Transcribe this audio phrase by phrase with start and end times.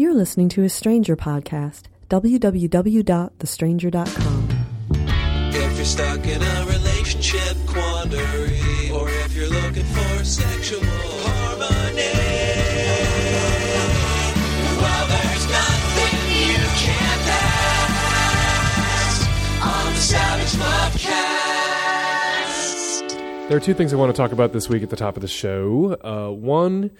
[0.00, 1.82] You're listening to a Stranger podcast.
[2.08, 4.48] www.thestranger.com.
[5.52, 12.14] If you're stuck in a relationship quandary, or if you're looking for sexual harmony,
[14.80, 16.16] well, there's nothing
[16.48, 17.22] you can't
[18.08, 19.28] pass
[19.60, 20.96] on the Savage Love
[23.50, 25.20] There are two things I want to talk about this week at the top of
[25.20, 25.94] the show.
[26.02, 26.90] Uh, one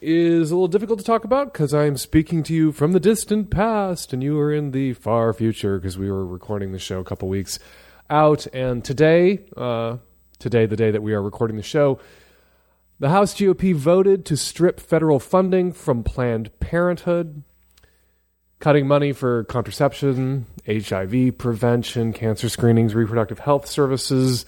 [0.00, 3.50] is a little difficult to talk about because I'm speaking to you from the distant
[3.50, 7.04] past and you are in the far future because we were recording the show a
[7.04, 7.58] couple weeks
[8.08, 8.46] out.
[8.52, 9.98] And today, uh,
[10.38, 11.98] today, the day that we are recording the show,
[13.00, 17.42] the House GOP voted to strip federal funding from Planned Parenthood,
[18.58, 24.44] cutting money for contraception, HIV prevention, cancer screenings, reproductive health services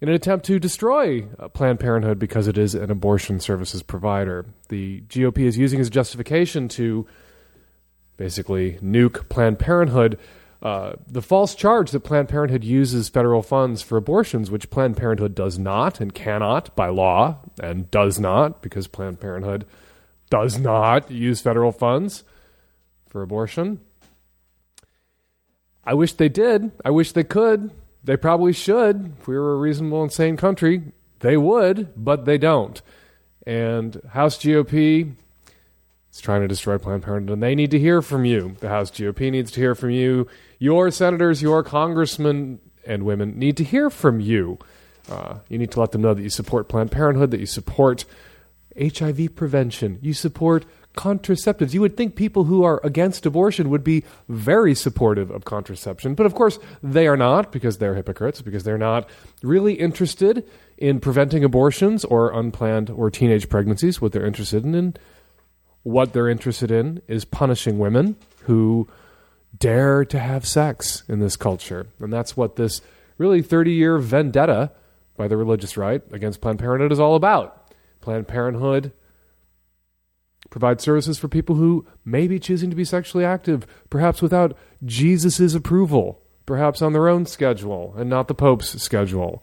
[0.00, 4.46] in an attempt to destroy uh, Planned Parenthood because it is an abortion services provider.
[4.68, 7.06] The GOP is using as justification to
[8.16, 10.18] basically nuke Planned Parenthood.
[10.62, 15.34] Uh, the false charge that Planned Parenthood uses federal funds for abortions, which Planned Parenthood
[15.34, 19.66] does not and cannot by law, and does not because Planned Parenthood
[20.30, 22.24] does not use federal funds
[23.08, 23.80] for abortion.
[25.84, 26.72] I wish they did.
[26.84, 27.70] I wish they could.
[28.06, 29.14] They probably should.
[29.18, 32.80] If we were a reasonable and sane country, they would, but they don't.
[33.44, 35.12] And House GOP
[36.12, 38.56] is trying to destroy Planned Parenthood, and they need to hear from you.
[38.60, 40.28] The House GOP needs to hear from you.
[40.60, 44.58] Your senators, your congressmen and women need to hear from you.
[45.10, 48.04] Uh, you need to let them know that you support Planned Parenthood, that you support
[48.78, 50.64] HIV prevention, you support
[50.96, 51.74] contraceptives.
[51.74, 56.26] You would think people who are against abortion would be very supportive of contraception, but
[56.26, 59.08] of course they are not because they're hypocrites, because they're not
[59.42, 64.00] really interested in preventing abortions or unplanned or teenage pregnancies.
[64.00, 64.98] What they're interested in, and
[65.82, 68.88] what they're interested in is punishing women who
[69.56, 71.86] dare to have sex in this culture.
[72.00, 72.80] And that's what this
[73.18, 74.72] really 30 year vendetta
[75.16, 77.72] by the religious right against Planned Parenthood is all about.
[78.00, 78.92] Planned Parenthood
[80.50, 85.54] provide services for people who may be choosing to be sexually active, perhaps without Jesus'
[85.54, 89.42] approval, perhaps on their own schedule and not the Pope's schedule.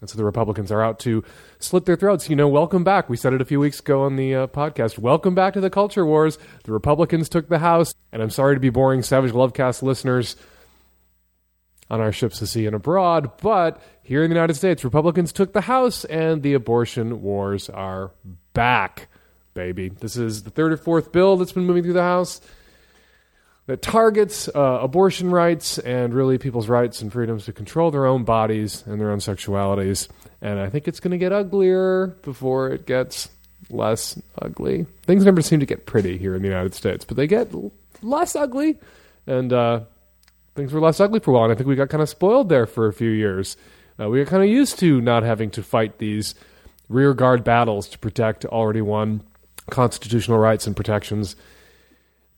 [0.00, 1.22] And so the Republicans are out to
[1.58, 2.30] slit their throats.
[2.30, 3.10] You know, welcome back.
[3.10, 4.98] We said it a few weeks ago on the uh, podcast.
[4.98, 6.38] Welcome back to the culture wars.
[6.64, 10.36] The Republicans took the House, and I'm sorry to be boring Savage Lovecast listeners
[11.90, 15.52] on our ships to sea and abroad, but here in the United States, Republicans took
[15.52, 18.12] the House, and the abortion wars are
[18.54, 19.08] back
[19.60, 19.90] baby.
[19.90, 22.40] This is the third or fourth bill that's been moving through the House
[23.66, 28.24] that targets uh, abortion rights and really people's rights and freedoms to control their own
[28.24, 30.08] bodies and their own sexualities.
[30.40, 33.28] And I think it's going to get uglier before it gets
[33.68, 34.86] less ugly.
[35.02, 37.54] Things never seem to get pretty here in the United States, but they get
[38.02, 38.78] less ugly.
[39.26, 39.80] And uh,
[40.54, 41.44] things were less ugly for a while.
[41.44, 43.58] And I think we got kind of spoiled there for a few years.
[44.00, 46.34] Uh, we got kind of used to not having to fight these
[46.88, 49.22] rearguard battles to protect already won
[49.70, 51.36] constitutional rights and protections.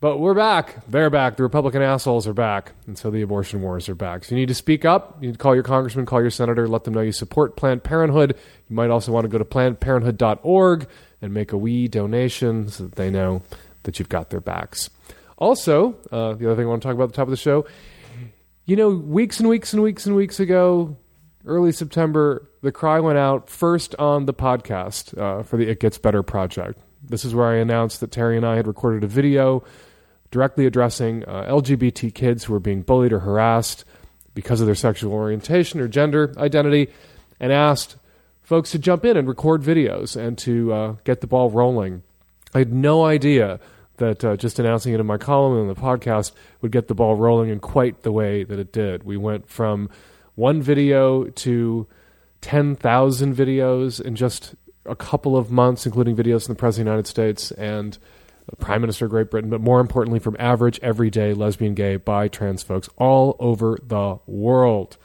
[0.03, 0.85] But we're back.
[0.89, 1.37] They're back.
[1.37, 2.73] The Republican assholes are back.
[2.89, 4.25] And so the abortion wars are back.
[4.25, 5.19] So you need to speak up.
[5.21, 7.85] You need to call your congressman, call your senator, let them know you support Planned
[7.85, 8.37] Parenthood.
[8.69, 10.89] You might also want to go to plannedparenthood.org
[11.23, 13.43] and make a wee donation so that they know
[13.85, 14.91] that you've got their backs.
[15.39, 17.37] Also, uh, the other thing I want to talk about at the top of the
[17.37, 17.65] show,
[18.65, 20.97] you know, weeks and weeks and weeks and weeks ago,
[21.47, 25.99] early September, the cry went out first on the podcast uh, for the It Gets
[25.99, 26.81] Better project.
[27.03, 29.65] This is where I announced that Terry and I had recorded a video
[30.31, 33.85] directly addressing uh, LGBT kids who are being bullied or harassed
[34.35, 36.89] because of their sexual orientation or gender identity,
[37.39, 37.97] and asked
[38.43, 42.03] folks to jump in and record videos and to uh, get the ball rolling.
[42.55, 43.61] I had no idea
[43.97, 46.95] that uh, just announcing it in my column and in the podcast would get the
[46.95, 49.05] ball rolling in quite the way that it did.
[49.05, 49.91] We went from
[50.35, 51.87] one video to
[52.41, 54.55] 10,000 videos in just
[54.85, 57.99] a couple of months, including videos from the President of the United States and
[58.59, 62.63] Prime Minister of Great Britain, but more importantly, from average, everyday lesbian, gay, bi, trans
[62.63, 64.97] folks all over the world.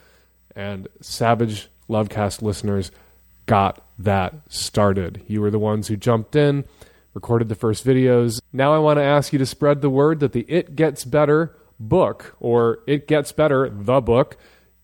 [0.56, 2.92] And Savage Lovecast listeners
[3.46, 5.22] got that started.
[5.28, 6.66] You were the ones who jumped in,
[7.14, 8.42] recorded the first videos.
[8.52, 11.56] Now I want to ask you to spread the word that the It Gets Better
[11.80, 14.38] book, or It Gets Better, the book,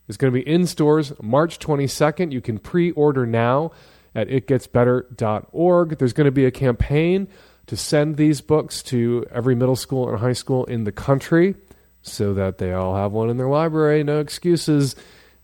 [0.07, 2.31] is going to be in stores March 22nd.
[2.31, 3.71] You can pre order now
[4.15, 5.97] at itgetsbetter.org.
[5.97, 7.27] There's going to be a campaign
[7.67, 11.55] to send these books to every middle school and high school in the country
[12.01, 14.03] so that they all have one in their library.
[14.03, 14.95] No excuses.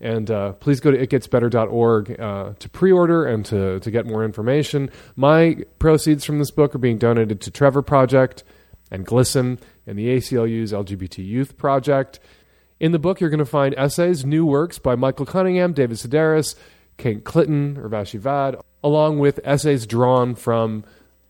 [0.02, 4.24] And uh, please go to itgetsbetter.org uh, to pre order and to, to get more
[4.24, 4.90] information.
[5.16, 8.44] My proceeds from this book are being donated to Trevor Project
[8.92, 12.20] and GLSEN, and the ACLU's LGBT Youth Project.
[12.80, 16.56] In the book, you're going to find essays, new works by Michael Cunningham, David Sedaris,
[17.00, 20.84] Kate Clinton, Urvashi Vaid, along with essays drawn from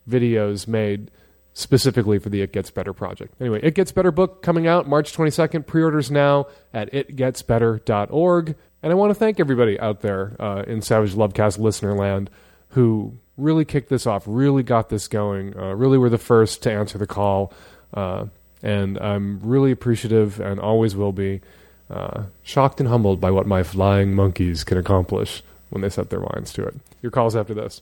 [0.10, 1.12] videos made
[1.54, 3.34] specifically for the It Gets Better project.
[3.40, 5.66] Anyway, It Gets Better book coming out March 22nd.
[5.66, 8.56] Pre orders now at itgetsbetter.org.
[8.82, 12.30] And I want to thank everybody out there uh, in Savage Lovecast listener land
[12.70, 16.72] who really kicked this off, really got this going, uh, really were the first to
[16.72, 17.54] answer the call.
[17.94, 18.26] Uh,
[18.62, 21.42] and I'm really appreciative and always will be
[21.90, 26.20] uh, shocked and humbled by what my flying monkeys can accomplish when they set their
[26.20, 26.76] minds to it.
[27.02, 27.82] Your calls after this.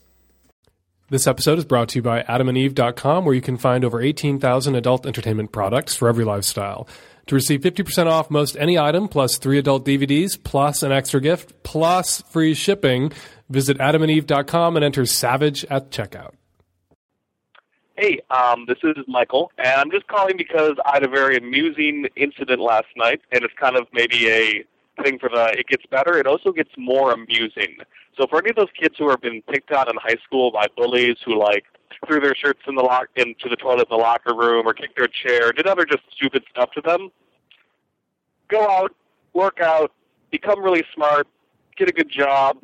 [1.10, 5.06] This episode is brought to you by adamandeve.com, where you can find over 18,000 adult
[5.06, 6.86] entertainment products for every lifestyle.
[7.28, 11.62] To receive 50% off most any item, plus three adult DVDs, plus an extra gift,
[11.62, 13.12] plus free shipping,
[13.48, 16.32] visit adamandeve.com and enter SAVAGE at checkout.
[17.96, 22.06] Hey, um, this is Michael, and I'm just calling because I had a very amusing
[22.16, 24.64] incident last night, and it's kind of maybe a
[25.02, 26.18] thing for the it gets better.
[26.18, 27.76] It also gets more amusing.
[28.18, 30.66] So for any of those kids who have been picked on in high school by
[30.76, 31.64] bullies who like
[32.06, 34.96] threw their shirts in the lock into the toilet in the locker room or kicked
[34.96, 37.10] their chair, did other just stupid stuff to them,
[38.48, 38.94] go out,
[39.34, 39.92] work out,
[40.30, 41.26] become really smart,
[41.76, 42.58] get a good job,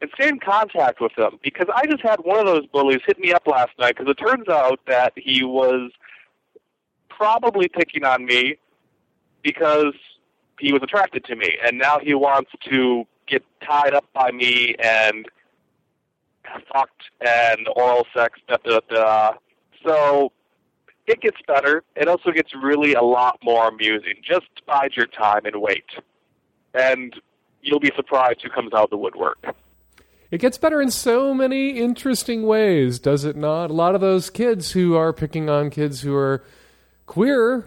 [0.00, 3.18] and stay in contact with them because I just had one of those bullies hit
[3.18, 5.90] me up last night because it turns out that he was
[7.08, 8.56] probably picking on me
[9.42, 9.94] because
[10.58, 14.74] he was attracted to me and now he wants to get tied up by me
[14.82, 15.26] and
[16.72, 19.32] fucked and oral sex da da da.
[19.86, 20.32] So
[21.06, 21.82] it gets better.
[21.96, 24.14] It also gets really a lot more amusing.
[24.22, 25.84] Just bide your time and wait.
[26.74, 27.14] And
[27.62, 29.54] you'll be surprised who comes out of the woodwork.
[30.30, 33.70] It gets better in so many interesting ways, does it not?
[33.70, 36.44] A lot of those kids who are picking on kids who are
[37.06, 37.66] queer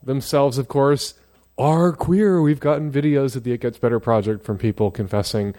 [0.00, 1.14] themselves, of course,
[1.58, 2.40] are queer.
[2.40, 5.54] We've gotten videos of the It Gets Better project from people confessing,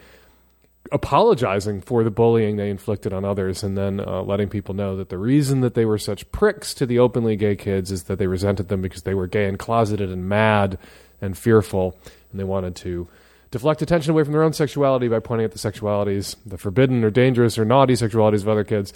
[0.92, 5.10] apologizing for the bullying they inflicted on others, and then uh, letting people know that
[5.10, 8.28] the reason that they were such pricks to the openly gay kids is that they
[8.28, 10.78] resented them because they were gay and closeted and mad
[11.22, 11.98] and fearful,
[12.32, 13.08] and they wanted to
[13.52, 17.12] deflect attention away from their own sexuality by pointing at the sexualities, the forbidden or
[17.12, 18.94] dangerous or naughty sexualities of other kids.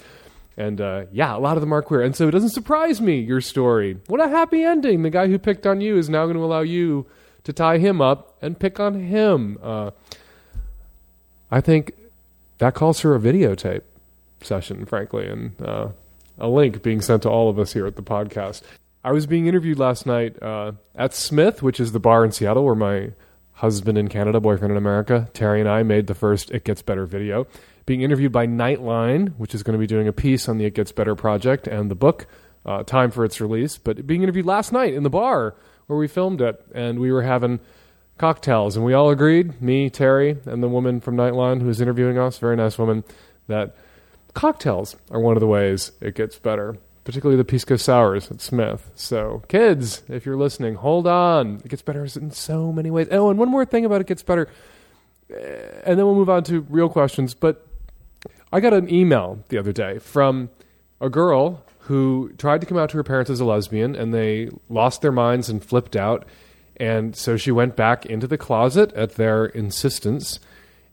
[0.58, 2.02] And uh, yeah, a lot of them are queer.
[2.02, 4.00] And so it doesn't surprise me, your story.
[4.08, 5.02] What a happy ending.
[5.02, 7.06] The guy who picked on you is now going to allow you
[7.44, 9.56] to tie him up and pick on him.
[9.62, 9.92] Uh,
[11.48, 11.92] I think
[12.58, 13.82] that calls for a videotape
[14.42, 15.88] session, frankly, and uh,
[16.38, 18.62] a link being sent to all of us here at the podcast.
[19.04, 22.64] I was being interviewed last night uh, at Smith, which is the bar in Seattle
[22.64, 23.12] where my
[23.52, 27.06] husband in Canada, boyfriend in America, Terry and I made the first It Gets Better
[27.06, 27.46] video.
[27.88, 30.74] Being interviewed by Nightline, which is going to be doing a piece on the It
[30.74, 32.26] Gets Better project and the book,
[32.66, 33.78] uh, time for its release.
[33.78, 35.54] But being interviewed last night in the bar
[35.86, 37.60] where we filmed it, and we were having
[38.18, 42.18] cocktails, and we all agreed, me, Terry, and the woman from Nightline who was interviewing
[42.18, 43.04] us, very nice woman,
[43.46, 43.74] that
[44.34, 48.90] cocktails are one of the ways it gets better particularly the pisco sours at Smith.
[48.94, 51.62] So, kids, if you're listening, hold on.
[51.64, 53.08] It gets better in so many ways.
[53.10, 54.46] Oh, and one more thing about it gets better,
[55.30, 57.32] eh, and then we'll move on to real questions.
[57.32, 57.64] But
[58.52, 60.50] I got an email the other day from
[61.00, 64.50] a girl who tried to come out to her parents as a lesbian, and they
[64.68, 66.26] lost their minds and flipped out.
[66.76, 70.38] And so she went back into the closet at their insistence.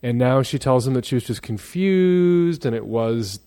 [0.02, 3.40] And now she tells them that she was just confused and it was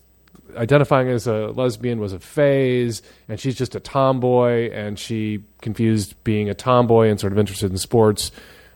[0.55, 6.15] identifying as a lesbian was a phase, and she's just a tomboy, and she confused
[6.23, 8.31] being a tomboy and sort of interested in sports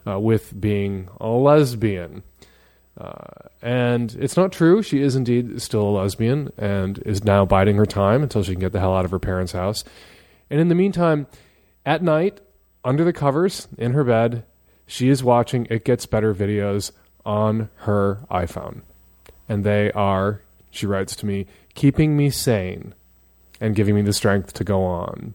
[0.08, 2.24] uh, with being a lesbian.
[2.98, 4.84] Uh, and it's not true.
[4.84, 8.62] She is indeed still a lesbian and is now biding her time until she can
[8.62, 9.84] get the hell out of her parents' house.
[10.50, 11.28] And in the meantime,
[11.86, 12.40] at night,
[12.84, 14.46] under the covers in her bed,
[14.86, 16.92] she is watching It Gets Better videos
[17.26, 18.82] on her iPhone.
[19.50, 22.94] And they are, she writes to me, keeping me sane
[23.60, 25.34] and giving me the strength to go on.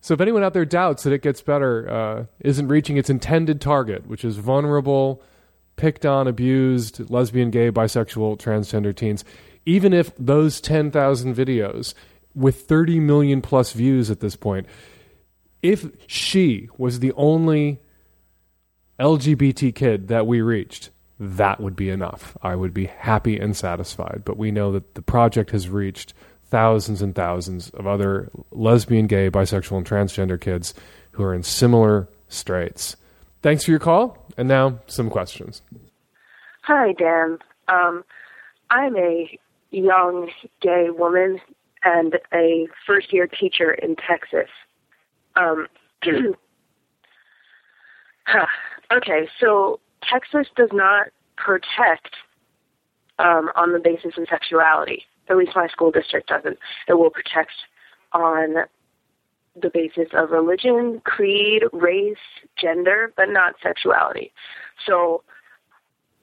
[0.00, 3.60] So if anyone out there doubts that it gets better, uh, isn't reaching its intended
[3.60, 5.22] target, which is vulnerable,
[5.76, 9.24] picked on, abused, lesbian, gay, bisexual, transgender teens,
[9.66, 11.94] even if those 10,000 videos
[12.34, 14.66] with 30 million plus views at this point,
[15.62, 17.80] if she was the only
[19.00, 22.36] LGBT kid that we reached, that would be enough.
[22.42, 24.22] I would be happy and satisfied.
[24.24, 26.12] But we know that the project has reached
[26.44, 30.74] thousands and thousands of other lesbian, gay, bisexual, and transgender kids
[31.12, 32.96] who are in similar straits.
[33.44, 34.16] Thanks for your call.
[34.38, 35.60] And now, some questions.
[36.62, 37.36] Hi, Dan.
[37.68, 38.02] Um,
[38.70, 39.38] I'm a
[39.70, 40.30] young
[40.62, 41.38] gay woman,
[41.82, 44.48] and a first year teacher in Texas.
[45.36, 45.66] Um,
[48.90, 49.78] okay, so
[50.10, 52.14] Texas does not protect
[53.18, 55.02] um, on the basis of sexuality.
[55.28, 56.58] At least my school district doesn't.
[56.88, 57.52] It will protect
[58.14, 58.64] on
[59.60, 62.16] the basis of religion, creed, race,
[62.56, 64.32] gender, but not sexuality.
[64.84, 65.22] So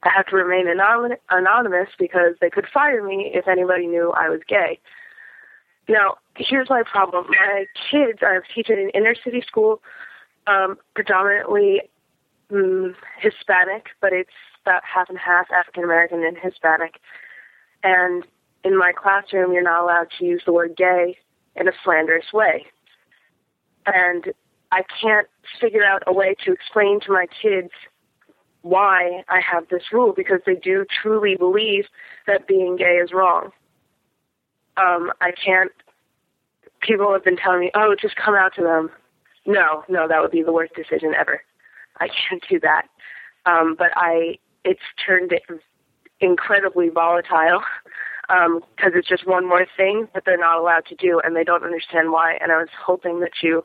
[0.02, 4.40] I have to remain anonymous because they could fire me if anybody knew I was
[4.46, 4.80] gay.
[5.88, 7.26] Now, here's my problem.
[7.28, 9.80] My kids, I have teaching in inner city school,
[10.46, 11.82] um, predominantly
[12.52, 14.30] um, Hispanic, but it's
[14.64, 17.00] about half and half African American and Hispanic.
[17.82, 18.24] And
[18.64, 21.16] in my classroom, you're not allowed to use the word gay
[21.56, 22.66] in a slanderous way.
[23.86, 24.32] And
[24.70, 25.28] I can't
[25.60, 27.70] figure out a way to explain to my kids
[28.62, 31.86] why I have this rule because they do truly believe
[32.26, 33.50] that being gay is wrong.
[34.76, 35.72] Um, I can't.
[36.80, 38.90] People have been telling me, "Oh, just come out to them."
[39.44, 41.42] No, no, that would be the worst decision ever.
[41.98, 42.88] I can't do that.
[43.44, 45.42] Um, but I, it's turned it
[46.20, 47.62] incredibly volatile
[48.76, 51.44] because um, it's just one more thing that they're not allowed to do, and they
[51.44, 52.38] don't understand why.
[52.40, 53.64] And I was hoping that you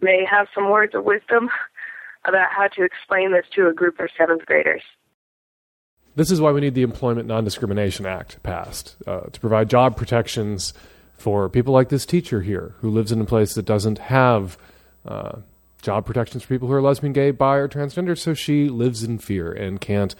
[0.00, 1.48] may have some words of wisdom
[2.26, 4.82] about how to explain this to a group of seventh graders.
[6.16, 9.96] This is why we need the Employment Non Discrimination Act passed uh, to provide job
[9.96, 10.74] protections
[11.16, 14.58] for people like this teacher here who lives in a place that doesn't have
[15.06, 15.38] uh,
[15.80, 18.18] job protections for people who are lesbian, gay, bi, or transgender.
[18.18, 20.14] So she lives in fear and can't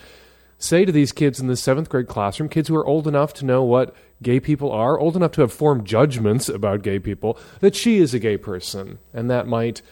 [0.58, 3.44] say to these kids in the seventh grade classroom, kids who are old enough to
[3.44, 7.74] know what gay people are, old enough to have formed judgments about gay people, that
[7.74, 8.98] she is a gay person.
[9.12, 9.82] And that might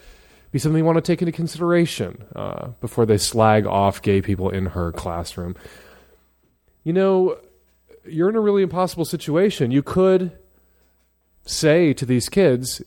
[0.50, 4.50] be something you want to take into consideration uh, before they slag off gay people
[4.50, 5.56] in her classroom.
[6.84, 7.38] You know,
[8.04, 9.70] you're in a really impossible situation.
[9.70, 10.32] You could
[11.44, 12.82] say to these kids,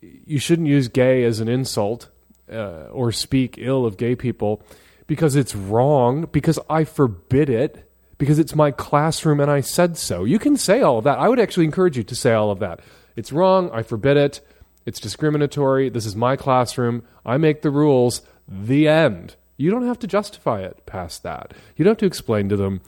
[0.00, 2.08] you shouldn't use gay as an insult
[2.50, 4.62] uh, or speak ill of gay people
[5.06, 10.24] because it's wrong, because I forbid it, because it's my classroom and I said so.
[10.24, 11.18] You can say all of that.
[11.18, 12.80] I would actually encourage you to say all of that.
[13.16, 13.70] It's wrong.
[13.72, 14.40] I forbid it.
[14.86, 15.88] It's discriminatory.
[15.88, 17.02] This is my classroom.
[17.24, 18.22] I make the rules.
[18.46, 19.36] The end.
[19.56, 21.54] You don't have to justify it past that.
[21.76, 22.80] You don't have to explain to them.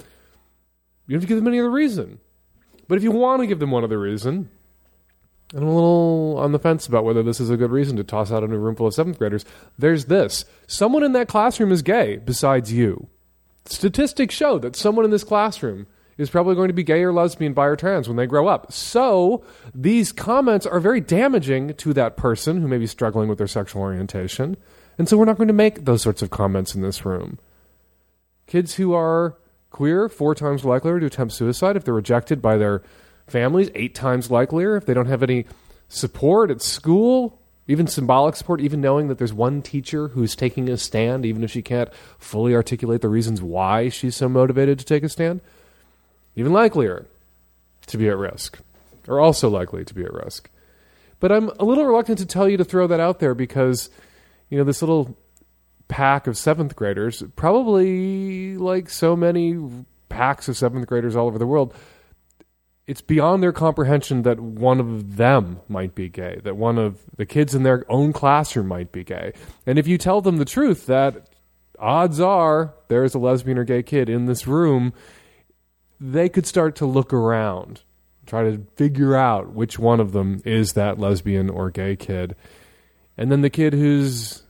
[1.07, 2.19] You don't have to give them any other reason.
[2.89, 4.51] But if you want to give them one other reason,
[5.53, 8.05] and I'm a little on the fence about whether this is a good reason to
[8.05, 9.45] toss out in a room full of seventh graders,
[9.79, 10.45] there's this.
[10.67, 13.09] Someone in that classroom is gay besides you.
[13.65, 15.87] Statistics show that someone in this classroom
[16.19, 18.73] is probably going to be gay or lesbian, bi or trans when they grow up.
[18.73, 23.47] So these comments are very damaging to that person who may be struggling with their
[23.47, 24.57] sexual orientation.
[24.99, 27.39] And so we're not going to make those sorts of comments in this room.
[28.47, 29.37] Kids who are
[29.71, 32.83] queer, four times likelier to attempt suicide if they're rejected by their
[33.27, 35.47] families, eight times likelier if they don't have any
[35.89, 40.77] support at school, even symbolic support, even knowing that there's one teacher who's taking a
[40.77, 45.03] stand, even if she can't fully articulate the reasons why she's so motivated to take
[45.03, 45.41] a stand
[46.37, 47.07] even likelier
[47.87, 48.59] to be at risk,
[49.09, 50.51] or also likely to be at risk.
[51.19, 53.89] But I'm a little reluctant to tell you to throw that out there because,
[54.51, 55.17] you know, this little
[55.89, 59.59] pack of seventh graders, probably like so many
[60.09, 61.75] packs of seventh graders all over the world,
[62.87, 67.27] it's beyond their comprehension that one of them might be gay, that one of the
[67.27, 69.33] kids in their own classroom might be gay.
[69.67, 71.29] And if you tell them the truth that
[71.79, 74.93] odds are there's a lesbian or gay kid in this room,
[76.01, 77.83] they could start to look around,
[78.25, 82.37] try to figure out which one of them is that lesbian or gay kid.
[83.19, 84.43] And then the kid who's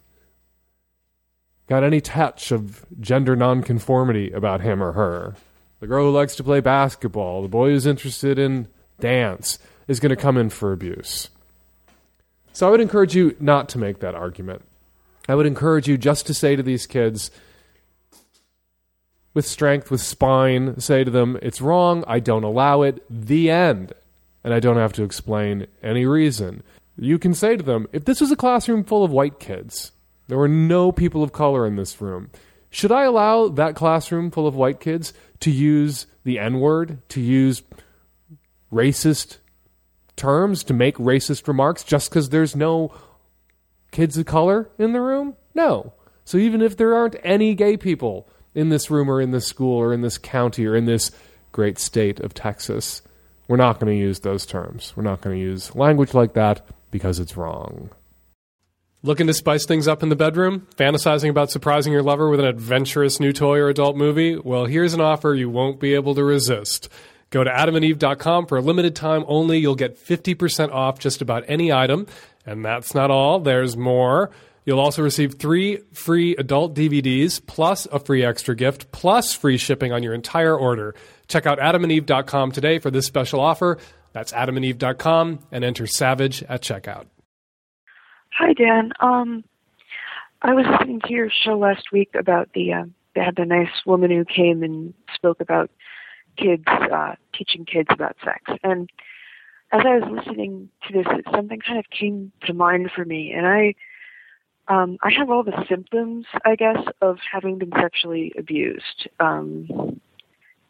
[1.69, 5.37] got any touch of gender nonconformity about him or her,
[5.81, 8.69] the girl who likes to play basketball, the boy who's interested in
[9.01, 11.29] dance, is going to come in for abuse.
[12.53, 14.63] So I would encourage you not to make that argument.
[15.29, 17.31] I would encourage you just to say to these kids,
[19.35, 23.93] with strength, with spine, say to them, it's wrong, I don't allow it, the end.
[24.43, 26.63] And I don't have to explain any reason.
[26.97, 29.93] You can say to them, if this was a classroom full of white kids,
[30.29, 32.31] there were no people of color in this room,
[32.77, 37.21] should I allow that classroom full of white kids to use the N word, to
[37.21, 37.63] use
[38.73, 39.39] racist
[40.17, 42.93] terms, to make racist remarks just because there's no
[43.91, 45.37] kids of color in the room?
[45.55, 45.93] No.
[46.25, 49.77] So even if there aren't any gay people, in this room or in this school
[49.77, 51.13] or in this county or in this
[51.53, 53.03] great state of Texas.
[53.47, 54.95] We're not going to use those terms.
[54.97, 57.91] We're not going to use language like that because it's wrong.
[59.07, 60.67] Looking to spice things up in the bedroom?
[60.75, 64.37] Fantasizing about surprising your lover with an adventurous new toy or adult movie?
[64.37, 66.89] Well, here's an offer you won't be able to resist.
[67.31, 69.59] Go to adamandeve.com for a limited time only.
[69.59, 72.09] You'll get 50% off just about any item.
[72.45, 74.33] And that's not all, there's more.
[74.65, 79.93] You'll also receive three free adult DVDs, plus a free extra gift, plus free shipping
[79.93, 80.97] on your entire order.
[81.29, 83.79] Check out adamandeve.com today for this special offer.
[84.13, 87.05] That's adamandeve.com and enter SAVAGE at checkout.
[88.39, 88.93] Hi, Dan.
[89.01, 89.45] Um,
[90.43, 93.71] I was listening to your show last week about the uh, they had the nice
[93.87, 95.71] woman who came and spoke about
[96.37, 98.91] kids uh, teaching kids about sex, and
[99.73, 103.47] as I was listening to this, something kind of came to mind for me, and
[103.47, 103.75] I
[104.69, 109.09] um, I have all the symptoms, I guess, of having been sexually abused.
[109.19, 109.99] Um,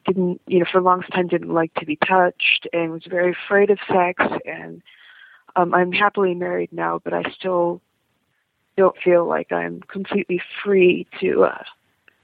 [0.07, 3.33] didn't you know for a long time didn't like to be touched and was very
[3.33, 4.83] afraid of sex and
[5.57, 7.81] um, I'm happily married now, but I still
[8.77, 11.63] don't feel like I'm completely free to uh,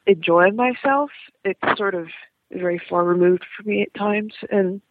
[0.07, 1.11] enjoy myself.
[1.45, 2.09] It's sort of
[2.53, 4.35] very far removed for me at times.
[4.51, 4.83] And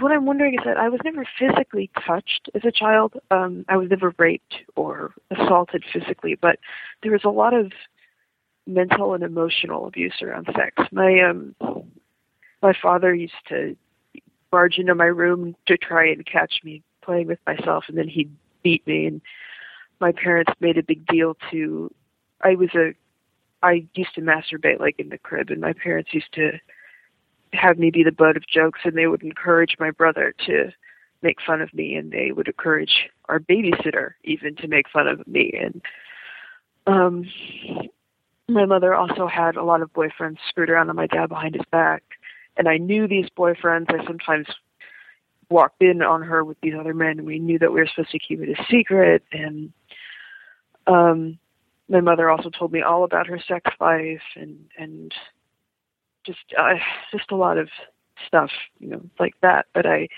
[0.00, 3.14] what I'm wondering is that I was never physically touched as a child.
[3.30, 6.58] Um, I was never raped or assaulted physically, but
[7.02, 7.72] there was a lot of
[8.66, 10.76] mental and emotional abuse around sex.
[10.92, 11.54] My um,
[12.62, 13.74] my father used to
[14.50, 18.30] barge into my room to try and catch me playing with myself, and then he'd
[18.62, 19.06] beat me.
[19.06, 19.20] And
[20.00, 21.92] my parents made a big deal to.
[22.40, 22.92] I was a.
[23.62, 26.52] I used to masturbate like in the crib, and my parents used to
[27.52, 30.70] have me be the butt of jokes, and they would encourage my brother to
[31.20, 35.26] make fun of me, and they would encourage our babysitter even to make fun of
[35.26, 35.52] me.
[35.60, 35.82] And
[36.86, 37.26] um,
[38.48, 41.66] my mother also had a lot of boyfriends screwed around on my dad behind his
[41.72, 42.04] back,
[42.56, 43.90] and I knew these boyfriends.
[43.90, 44.46] I sometimes
[45.50, 48.12] walked in on her with these other men and we knew that we were supposed
[48.12, 49.22] to keep it a secret.
[49.32, 49.72] And
[50.86, 51.38] um
[51.88, 55.12] my mother also told me all about her sex life and and
[56.24, 56.74] just uh,
[57.10, 57.68] just a lot of
[58.26, 59.66] stuff you know like that.
[59.74, 60.08] But i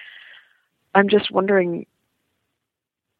[0.94, 1.86] i'm just wondering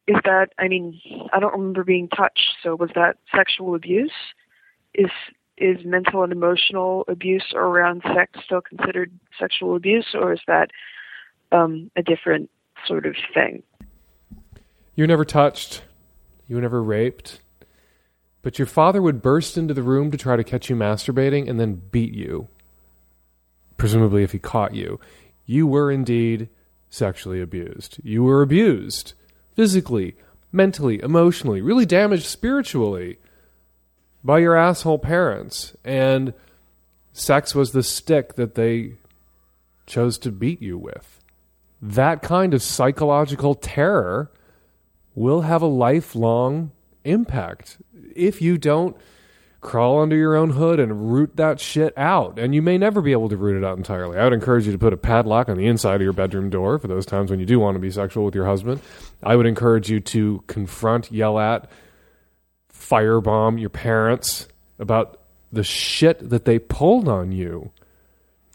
[0.05, 1.01] is that i mean
[1.33, 2.57] i don't remember being touched.
[2.61, 4.11] So was that sexual abuse?
[4.93, 5.09] Is
[5.57, 10.71] is mental and emotional abuse around sex still considered sexual abuse or is that
[11.53, 12.49] um, a different
[12.85, 13.63] sort of thing.
[14.95, 15.83] You were never touched.
[16.47, 17.39] You were never raped.
[18.41, 21.59] But your father would burst into the room to try to catch you masturbating and
[21.59, 22.49] then beat you.
[23.77, 24.99] Presumably, if he caught you.
[25.45, 26.49] You were indeed
[26.89, 27.99] sexually abused.
[28.03, 29.13] You were abused
[29.55, 30.15] physically,
[30.51, 33.17] mentally, emotionally, really damaged spiritually
[34.23, 35.75] by your asshole parents.
[35.83, 36.33] And
[37.13, 38.95] sex was the stick that they
[39.85, 41.22] chose to beat you with
[41.83, 44.31] that kind of psychological terror
[45.15, 46.71] will have a lifelong
[47.03, 47.77] impact
[48.15, 48.95] if you don't
[49.59, 52.39] crawl under your own hood and root that shit out.
[52.39, 54.17] And you may never be able to root it out entirely.
[54.17, 56.79] I would encourage you to put a padlock on the inside of your bedroom door
[56.79, 58.81] for those times when you do want to be sexual with your husband.
[59.21, 61.69] I would encourage you to confront, yell at,
[62.73, 64.47] firebomb your parents
[64.79, 65.19] about
[65.51, 67.71] the shit that they pulled on you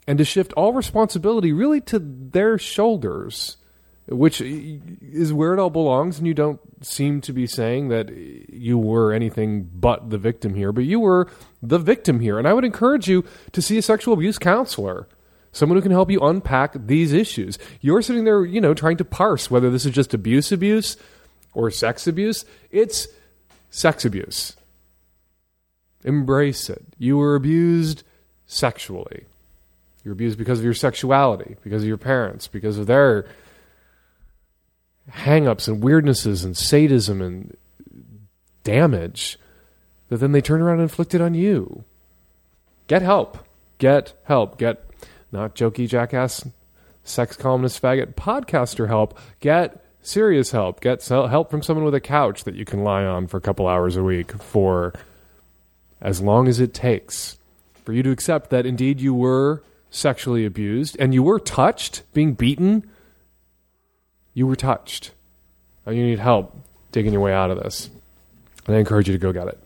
[0.09, 3.59] and to shift all responsibility really to their shoulders,
[4.07, 6.17] which is where it all belongs.
[6.17, 10.73] And you don't seem to be saying that you were anything but the victim here,
[10.73, 11.29] but you were
[11.63, 12.39] the victim here.
[12.39, 15.07] And I would encourage you to see a sexual abuse counselor.
[15.53, 17.59] Someone who can help you unpack these issues.
[17.83, 20.97] You're sitting there, you know, trying to parse whether this is just abuse abuse
[21.53, 22.47] or sex abuse.
[22.71, 23.09] It's
[23.69, 24.57] sex abuse.
[26.03, 26.83] Embrace it.
[26.97, 28.05] You were abused
[28.47, 29.27] sexually.
[30.09, 33.27] You're abused because of your sexuality, because of your parents, because of their
[35.11, 37.55] hang-ups and weirdnesses and sadism and
[38.65, 39.39] damage
[40.09, 41.85] that then they turn around and inflict it on you.
[42.87, 43.47] Get help.
[43.77, 44.57] Get help.
[44.57, 44.83] Get
[45.31, 46.49] not jokey jackass
[47.05, 49.19] sex columnist faggot podcaster help.
[49.41, 50.81] Get serious help.
[50.81, 53.69] Get help from someone with a couch that you can lie on for a couple
[53.69, 54.95] hours a week for
[56.01, 57.37] as long as it takes
[57.85, 62.35] for you to accept that indeed you were sexually abused and you were touched, being
[62.35, 62.89] beaten,
[64.35, 65.13] you were touched.
[65.87, 66.55] And you need help
[66.93, 67.91] digging your way out of this.
[68.67, 69.59] And I encourage you to go get it.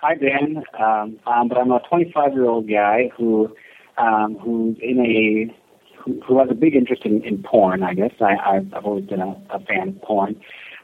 [0.00, 0.64] Hi, Dan.
[0.78, 3.54] Um, um, but I'm a 25 year old guy who
[3.98, 5.54] um, who's in a
[6.02, 7.82] who, who has a big interest in, in porn.
[7.82, 10.40] I guess I, I've, I've always been a, a fan of porn.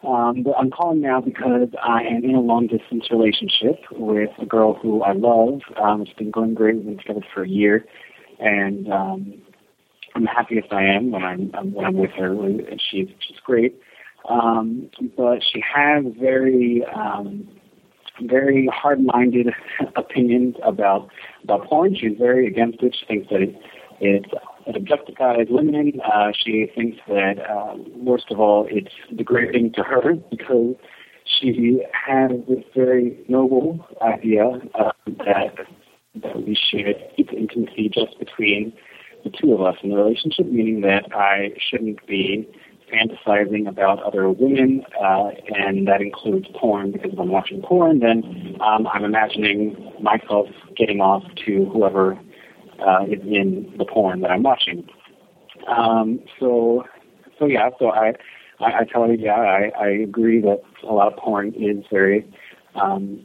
[0.06, 4.46] Um, but I'm calling now because I am in a long distance relationship with a
[4.46, 5.62] girl who I love.
[5.82, 6.76] Um, it's been going great.
[6.76, 7.84] We've been together for a year
[8.38, 9.34] and um,
[10.14, 13.80] I'm happiest I am when I'm, when I'm with her, and she's she's great.
[14.28, 17.48] Um, but she has very um,
[18.22, 19.48] very hard-minded
[19.96, 21.08] opinions about
[21.44, 21.94] about porn.
[21.94, 22.96] She's very against it.
[22.98, 23.56] She thinks that it,
[24.00, 24.30] it's
[24.66, 26.00] it objectifies women.
[26.04, 30.74] Uh, she thinks that, uh, worst of all, it's degrading to her because
[31.24, 34.44] she has this very noble idea
[34.78, 35.54] uh, that
[36.22, 38.72] that we should keep intimacy just between
[39.24, 42.48] the two of us in the relationship, meaning that I shouldn't be
[42.92, 48.56] fantasizing about other women, uh, and that includes porn because if I'm watching porn, then
[48.60, 52.18] um, I'm imagining myself getting off to whoever
[52.86, 54.88] uh, is in the porn that I'm watching.
[55.66, 56.84] Um, so,
[57.38, 58.14] so yeah, so I,
[58.60, 62.26] I, I tell her, yeah, I, I agree that a lot of porn is very,
[62.74, 63.20] um,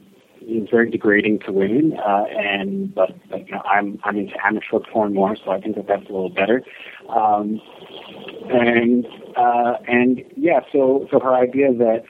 [0.46, 4.80] is very degrading to women, uh, and but, but you know, I'm I'm into amateur
[4.80, 6.62] porn more, so I think that that's a little better.
[7.08, 7.60] Um,
[8.50, 12.04] and uh, and yeah, so so her idea that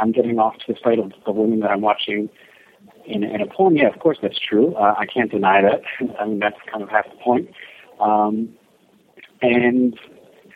[0.00, 2.28] I'm getting off to the sight of the women that I'm watching
[3.08, 4.74] in, in a porn, yeah, of course that's true.
[4.74, 5.82] Uh, I can't deny that.
[6.20, 7.48] I mean, that's kind of half the point.
[8.00, 8.50] Um,
[9.40, 9.98] and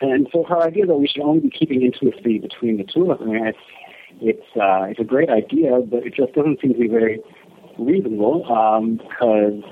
[0.01, 3.11] and so her idea that we should only be keeping intimacy between the two of
[3.11, 3.57] us, I mean, it's
[4.21, 7.21] it's uh, it's a great idea, but it just doesn't seem to be very
[7.79, 8.39] reasonable
[8.97, 9.63] because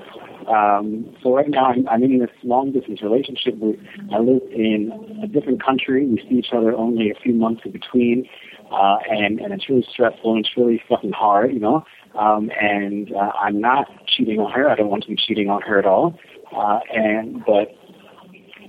[0.48, 3.58] um, so right now I'm, I'm in this long distance relationship.
[3.58, 3.78] We,
[4.12, 6.06] I live in a different country.
[6.06, 8.28] We see each other only a few months in between,
[8.72, 11.84] uh, and and it's really stressful and it's really fucking hard, you know.
[12.18, 14.68] Um, and uh, I'm not cheating on her.
[14.68, 16.18] I don't want to be cheating on her at all.
[16.54, 17.74] Uh, and but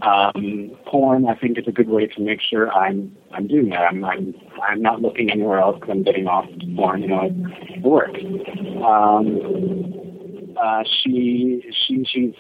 [0.04, 3.84] um, porn, I think, is a good way to make sure I'm I'm doing that.
[3.84, 7.02] I'm I'm, I'm not looking anywhere else I'm getting off porn.
[7.02, 8.20] You know, it works.
[8.84, 12.34] Um, uh, she she she's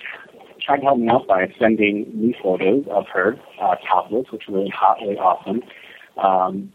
[0.61, 4.53] tried to help me out by sending me photos of her uh, topless, which are
[4.53, 5.61] really hot, really awesome.
[6.17, 6.71] Um,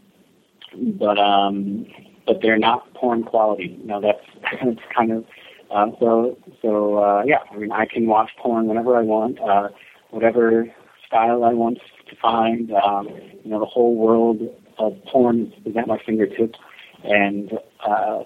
[0.99, 1.85] but um,
[2.25, 3.77] but they're not porn quality.
[3.79, 4.25] You know, that's
[4.63, 5.25] that's kind of
[5.69, 7.39] uh, so so uh, yeah.
[7.51, 9.69] I mean, I can watch porn whenever I want, uh,
[10.09, 10.65] whatever
[11.09, 12.71] style I want to find.
[12.71, 13.09] Um,
[13.43, 14.39] you know, the whole world
[14.77, 16.57] of porn is at my fingertips,
[17.03, 17.51] and
[17.85, 18.23] uh,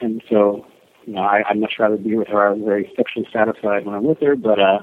[0.00, 0.64] and so
[1.06, 2.46] you know, I, I'd much rather be with her.
[2.46, 4.78] I'm very sexually satisfied when I'm with her, but uh,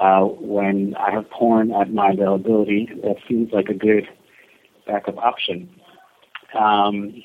[0.00, 4.08] uh, when I have porn at my availability, that seems like a good
[4.86, 5.68] backup option.
[6.58, 7.22] Um,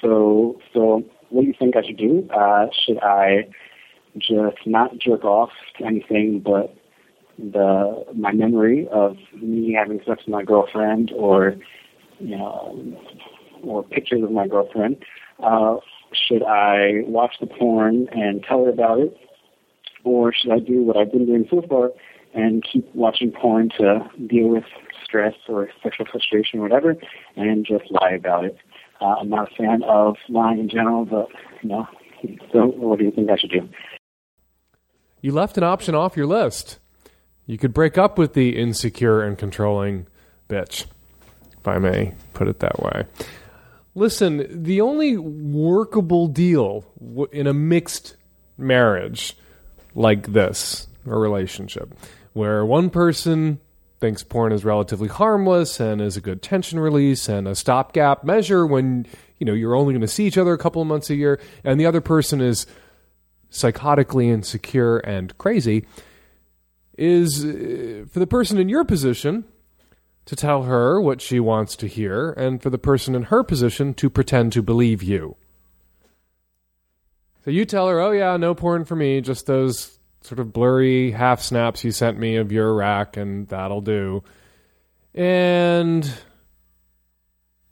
[0.00, 2.28] so, so what do you think I should do?
[2.30, 3.48] Uh, should I
[4.18, 6.74] just not jerk off to anything but
[7.38, 11.56] the my memory of me having sex with my girlfriend, or
[12.18, 12.96] you know,
[13.62, 15.04] or pictures of my girlfriend?
[15.42, 15.76] Uh,
[16.12, 19.16] should I watch the porn and tell her about it,
[20.04, 21.90] or should I do what I've been doing so far
[22.34, 24.64] and keep watching porn to deal with
[25.04, 26.96] stress or sexual frustration or whatever,
[27.36, 28.56] and just lie about it?
[29.00, 31.28] Uh, I'm not a fan of lying in general, but
[31.62, 31.86] you know.
[32.52, 33.68] So, what do you think I should do?
[35.20, 36.78] You left an option off your list.
[37.52, 40.06] You could break up with the insecure and controlling
[40.48, 40.86] bitch,
[41.58, 43.04] if I may put it that way.
[43.94, 46.86] Listen, the only workable deal
[47.30, 48.16] in a mixed
[48.56, 49.36] marriage
[49.94, 51.92] like this, a relationship,
[52.32, 53.60] where one person
[54.00, 58.66] thinks porn is relatively harmless and is a good tension release and a stopgap measure
[58.66, 59.06] when
[59.38, 61.38] you know you're only going to see each other a couple of months a year,
[61.64, 62.64] and the other person is
[63.50, 65.84] psychotically insecure and crazy,
[66.96, 69.44] is uh, for the person in your position
[70.24, 73.92] to tell her what she wants to hear, and for the person in her position
[73.94, 75.36] to pretend to believe you.
[77.44, 81.10] So you tell her, oh, yeah, no porn for me, just those sort of blurry
[81.10, 84.22] half snaps you sent me of your rack, and that'll do.
[85.14, 86.08] And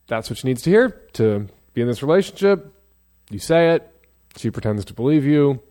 [0.08, 2.74] that's what she needs to hear to be in this relationship.
[3.30, 3.88] You say it,
[4.36, 5.62] she pretends to believe you.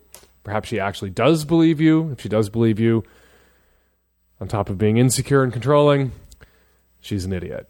[0.44, 2.10] Perhaps she actually does believe you.
[2.12, 3.04] If she does believe you,
[4.40, 6.12] on top of being insecure and controlling,
[7.00, 7.68] she's an idiot.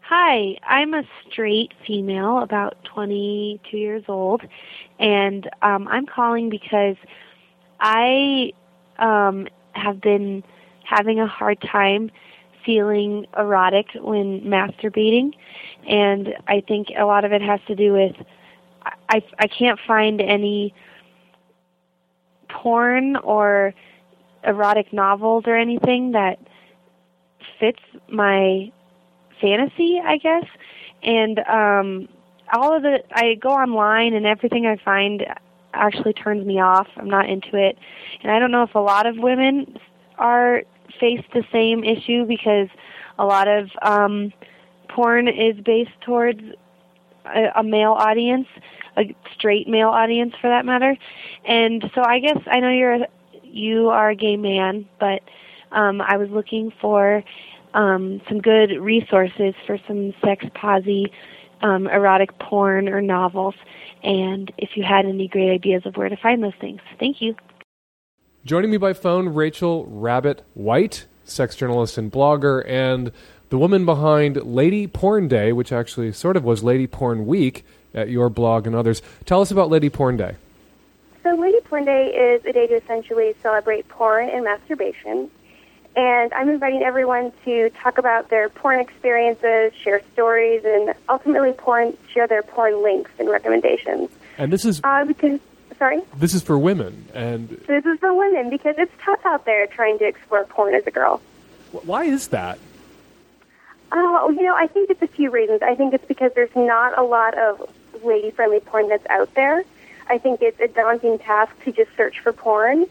[0.00, 4.42] Hi, I'm a straight female, about 22 years old,
[4.98, 6.96] and um, I'm calling because
[7.78, 8.52] I
[8.98, 10.42] um, have been
[10.82, 12.10] having a hard time
[12.64, 15.34] feeling erotic when masturbating,
[15.86, 18.16] and I think a lot of it has to do with
[19.10, 20.74] I I can't find any
[22.48, 23.74] porn or
[24.48, 26.38] erotic novels or anything that
[27.60, 28.72] fits my
[29.40, 30.44] fantasy, I guess.
[31.02, 32.08] And um
[32.52, 35.24] all of the I go online and everything I find
[35.74, 36.88] actually turns me off.
[36.96, 37.78] I'm not into it.
[38.22, 39.78] And I don't know if a lot of women
[40.18, 40.62] are
[40.98, 42.68] face the same issue because
[43.18, 44.32] a lot of um
[44.88, 46.40] porn is based towards
[47.26, 48.48] a, a male audience,
[48.96, 50.96] a straight male audience for that matter.
[51.44, 53.08] And so I guess I know you're a,
[53.50, 55.22] you are a gay man, but
[55.72, 57.22] um, I was looking for
[57.74, 61.12] um, some good resources for some sex posy,
[61.60, 63.54] um, erotic porn or novels,
[64.02, 66.80] and if you had any great ideas of where to find those things.
[66.98, 67.36] Thank you.
[68.44, 73.12] Joining me by phone, Rachel Rabbit White, sex journalist and blogger, and
[73.50, 78.08] the woman behind Lady Porn Day, which actually sort of was Lady Porn Week at
[78.08, 79.02] your blog and others.
[79.24, 80.36] Tell us about Lady Porn Day.
[81.28, 85.30] So, Lady Porn Day is a day to essentially celebrate porn and masturbation.
[85.94, 91.98] And I'm inviting everyone to talk about their porn experiences, share stories, and ultimately porn
[92.14, 94.08] share their porn links and recommendations.
[94.38, 95.38] And this is Uh, because,
[95.78, 97.06] sorry, this is for women.
[97.12, 100.86] And this is for women because it's tough out there trying to explore porn as
[100.86, 101.20] a girl.
[101.72, 102.58] why is that?
[103.92, 105.60] Oh, you know, I think it's a few reasons.
[105.60, 107.68] I think it's because there's not a lot of
[108.02, 109.64] lady-friendly porn that's out there.
[110.08, 112.86] I think it's a daunting task to just search for porn,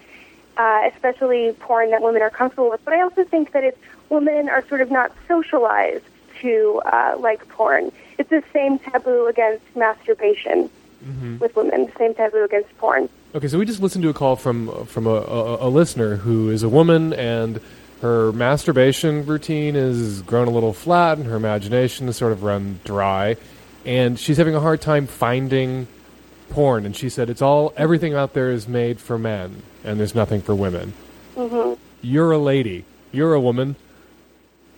[0.58, 2.84] uh, especially porn that women are comfortable with.
[2.86, 3.78] But I also think that it's
[4.10, 6.06] women are sort of not socialized
[6.42, 7.92] to uh, like porn.
[8.18, 10.70] It's the same taboo against masturbation
[11.40, 13.08] with women, the same taboo against porn.
[13.36, 16.50] Okay, so we just listened to a call from from a, a, a listener who
[16.50, 17.62] is a woman, and
[18.02, 22.80] her masturbation routine has grown a little flat, and her imagination has sort of run
[22.84, 23.38] dry,
[23.86, 25.88] and she's having a hard time finding
[26.50, 26.86] porn.
[26.86, 30.42] And she said it's all everything out there is made for men, and there's nothing
[30.42, 30.94] for women.
[31.36, 32.86] hmm You're a lady.
[33.12, 33.76] You're a woman.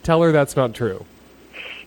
[0.03, 1.05] Tell her that's not true.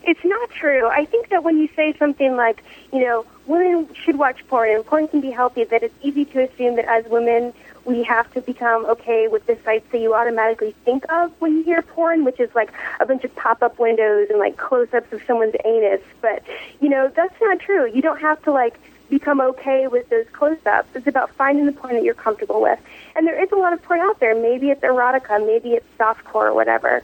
[0.05, 0.87] It's not true.
[0.89, 4.85] I think that when you say something like, you know, women should watch porn and
[4.85, 7.53] porn can be healthy, that it's easy to assume that as women
[7.85, 11.63] we have to become okay with the sites that you automatically think of when you
[11.65, 15.55] hear porn, which is like a bunch of pop-up windows and like close-ups of someone's
[15.65, 16.01] anus.
[16.21, 16.43] But
[16.81, 17.91] you know, that's not true.
[17.93, 18.79] You don't have to like
[19.13, 20.89] become okay with those close-ups.
[20.95, 22.81] It's about finding the porn that you're comfortable with.
[23.15, 24.35] And there is a lot of porn out there.
[24.35, 27.03] Maybe it's erotica, maybe it's softcore or whatever.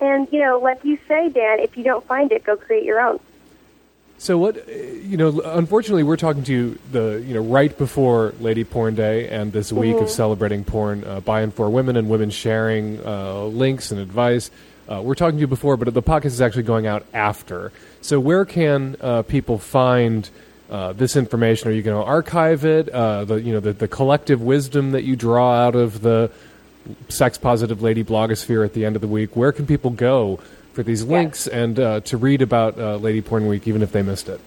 [0.00, 3.00] And you know, like you say, Dan, if you don't find it, go create your
[3.00, 3.18] own.
[4.18, 5.40] So what uh, you know?
[5.40, 9.72] Unfortunately, we're talking to you the you know right before Lady Porn Day and this
[9.72, 10.10] week of Mhm.
[10.10, 14.50] celebrating porn uh, by and for women and women sharing uh, links and advice.
[14.90, 17.72] Uh, we're talking to you before, but the podcast is actually going out after.
[18.02, 20.28] So where can uh, people find
[20.70, 21.68] uh, this information?
[21.68, 22.88] Are you going to archive it?
[22.88, 26.30] Uh, the you know the, the collective wisdom that you draw out of the
[27.08, 29.36] sex positive lady blogosphere at the end of the week.
[29.36, 30.38] Where can people go
[30.72, 34.02] for these links and uh, to read about uh, Lady Porn Week, even if they
[34.02, 34.40] missed it?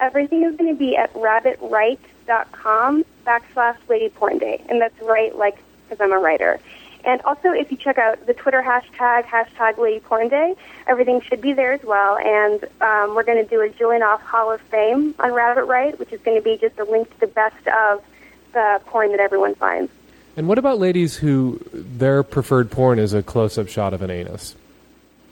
[0.00, 5.58] Everything is going to be at rabbitright.com backslash Lady Porn Day, and that's right, like
[5.88, 6.60] because I'm a writer.
[7.04, 10.54] And also, if you check out the Twitter hashtag hashtag Lady Porn Day,
[10.86, 12.16] everything should be there as well.
[12.18, 15.98] And um, we're going to do a Julian Off Hall of Fame on Rabbit Right,
[15.98, 18.02] which is going to be just a link to the best of
[18.52, 19.92] the porn that everyone finds.
[20.36, 24.56] And what about ladies who their preferred porn is a close-up shot of an anus?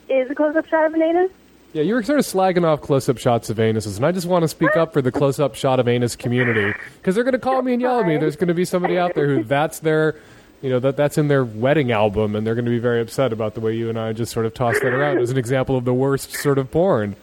[0.09, 1.31] Is a close-up shot of an anus?
[1.73, 4.43] Yeah, you were sort of slagging off close-up shots of anuses, and I just want
[4.43, 7.63] to speak up for the close-up shot of anus community because they're going to call
[7.63, 8.19] me and yell at me.
[8.19, 10.17] There's going to be somebody out there who that's their,
[10.63, 13.33] you know, that that's in their wedding album, and they're going to be very upset
[13.33, 15.77] about the way you and I just sort of tossed that around as an example
[15.77, 17.17] of the worst sort of porn.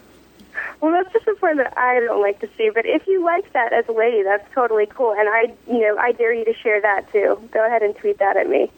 [0.81, 2.69] Well, that's just a porn that I don't like to see.
[2.73, 5.13] But if you like that as a lady, that's totally cool.
[5.17, 7.37] And I, you know, I dare you to share that too.
[7.51, 8.71] Go ahead and tweet that at me.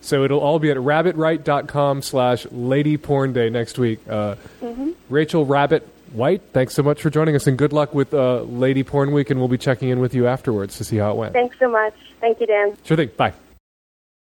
[0.00, 4.00] So it'll all be at rabbitright.com slash lady porn day next week.
[4.08, 8.14] Uh, hmm Rachel Rabbit White, thanks so much for joining us, and good luck with
[8.14, 11.10] uh, Lady Porn Week, and we'll be checking in with you afterwards to see how
[11.10, 11.32] it went.
[11.32, 11.94] Thanks so much.
[12.20, 12.76] Thank you, Dan.
[12.84, 13.10] Sure thing.
[13.16, 13.34] Bye.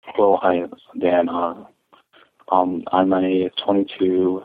[0.07, 0.61] Hello, hi,
[1.01, 1.29] Dan.
[1.29, 1.65] Uh,
[2.53, 4.45] um, I'm a 22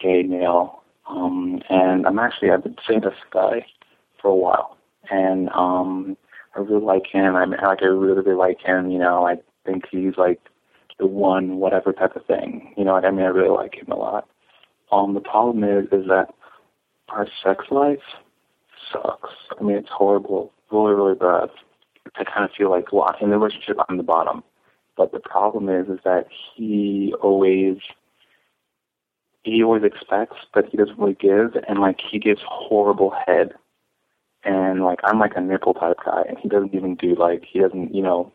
[0.00, 3.66] gay male, um, and I'm actually I've been seeing this guy
[4.20, 4.78] for a while,
[5.10, 6.16] and um,
[6.56, 7.36] I really like him.
[7.36, 8.90] I mean, like I really, really like him.
[8.90, 10.40] You know, I think he's like
[10.98, 12.72] the one, whatever type of thing.
[12.76, 13.24] You know I mean?
[13.24, 14.28] I really like him a lot.
[14.90, 16.34] Um, the problem is, is that
[17.10, 17.98] our sex life
[18.90, 19.30] sucks.
[19.58, 21.50] I mean, it's horrible, really, really bad.
[22.16, 24.42] I kind of feel like, well, in the relationship, I'm the bottom.
[25.00, 27.78] But the problem is, is that he always,
[29.44, 33.54] he always expects, but he doesn't really give, and like he gives horrible head.
[34.44, 37.60] And like I'm like a nipple type guy, and he doesn't even do like he
[37.60, 38.30] doesn't, you know,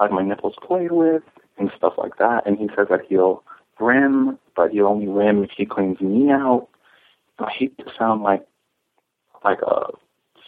[0.00, 1.22] like my nipples played with
[1.58, 2.46] and stuff like that.
[2.46, 3.42] And he says that he'll
[3.78, 6.66] rim, but he'll only rim if he cleans me out.
[7.38, 8.46] I hate to sound like
[9.44, 9.88] like a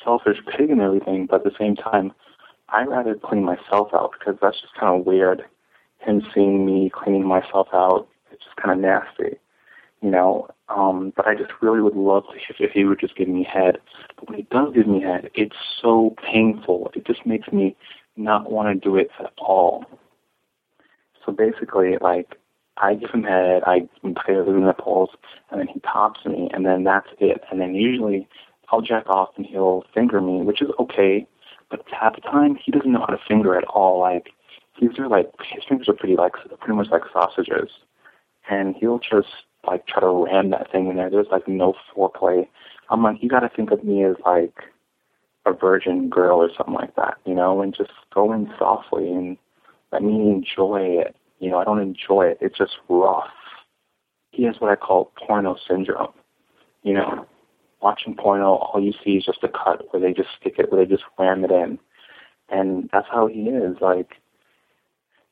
[0.03, 2.13] selfish pig and everything, but at the same time,
[2.71, 5.45] I rather clean myself out because that's just kind of weird.
[5.99, 9.39] Him seeing me cleaning myself out, it's just kind of nasty,
[10.01, 10.49] you know.
[10.69, 13.43] Um, but I just really would love to if, if he would just give me
[13.43, 13.79] head.
[14.17, 16.91] But when he does give me head, it's so painful.
[16.95, 17.77] It just makes me
[18.17, 19.85] not want to do it at all.
[21.25, 22.37] So basically, like
[22.77, 25.11] I give him head, I play with his nipples,
[25.51, 27.43] and then he tops me, and then that's it.
[27.51, 28.29] And then usually
[28.71, 31.27] I'll jack off and he'll finger me, which is okay.
[31.71, 34.01] But half the time he doesn't know how to finger at all.
[34.01, 34.31] Like
[34.79, 37.71] he's are like his fingers are pretty like pretty much like sausages,
[38.49, 39.29] and he'll just
[39.67, 41.11] like try to ram that thing in there.
[41.11, 42.47] There's like no foreplay.
[42.91, 44.55] I'm like, you got to think of me as like
[45.45, 49.37] a virgin girl or something like that, you know, and just go in softly and
[49.93, 51.17] let me enjoy it.
[51.41, 52.39] You know, I don't enjoy it.
[52.41, 53.31] It's just rough.
[54.31, 56.13] He has what I call porno syndrome.
[56.83, 57.27] You know,
[57.81, 60.85] watching porno, all you see is just a cut where they just stick it, where
[60.85, 61.79] they just ram it in.
[62.49, 63.77] And that's how he is.
[63.81, 64.15] Like,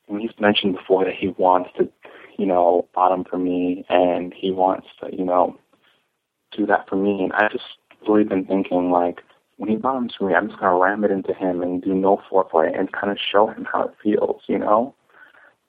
[0.07, 1.89] and he's mentioned before that he wants to,
[2.37, 5.57] you know, bottom for me and he wants to, you know,
[6.55, 7.23] do that for me.
[7.23, 7.63] And I just
[8.07, 9.21] really been thinking, like,
[9.57, 12.21] when he bottoms for me, I'm just to ram it into him and do no
[12.31, 14.93] foreplay and kind of show him how it feels, you know?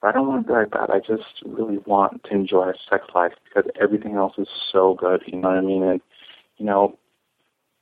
[0.01, 0.91] But I don't want to be like that.
[0.91, 5.23] I just really want to enjoy our sex life because everything else is so good,
[5.27, 5.83] you know what I mean?
[5.83, 6.01] And,
[6.59, 6.97] you know,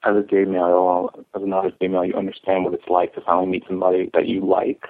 [0.05, 3.47] as a gay male, as another gay male, you understand what it's like to finally
[3.49, 4.85] meet somebody that you like,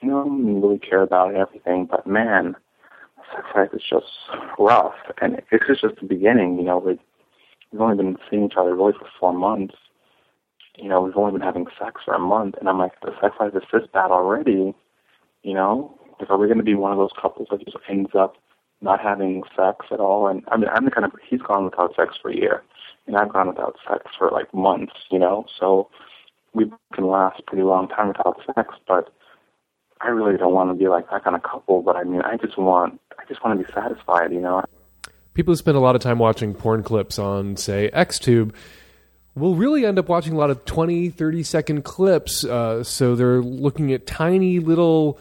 [0.00, 1.86] you know, and really care about everything.
[1.90, 2.56] But man,
[3.34, 4.06] sex life is just
[4.58, 4.94] rough.
[5.20, 6.98] And this is just the beginning, you know, we've,
[7.78, 9.76] only been seeing each other really for four months
[10.80, 13.34] you know, we've only been having sex for a month, and I'm like, the sex
[13.38, 14.74] life is this bad already,
[15.42, 15.98] you know?
[16.18, 18.36] Like, are we going to be one of those couples that just ends up
[18.80, 20.26] not having sex at all?
[20.26, 22.62] And I mean, I'm the kind of, he's gone without sex for a year,
[23.06, 25.44] and I've gone without sex for like months, you know?
[25.58, 25.88] So
[26.54, 29.12] we can last pretty long time without sex, but
[30.00, 32.36] I really don't want to be like that kind of couple, but I mean, I
[32.36, 34.62] just want, I just want to be satisfied, you know?
[35.34, 38.52] People who spend a lot of time watching porn clips on, say, XTube
[39.34, 42.44] will really end up watching a lot of 20, 30 second clips.
[42.44, 45.18] Uh, so they're looking at tiny little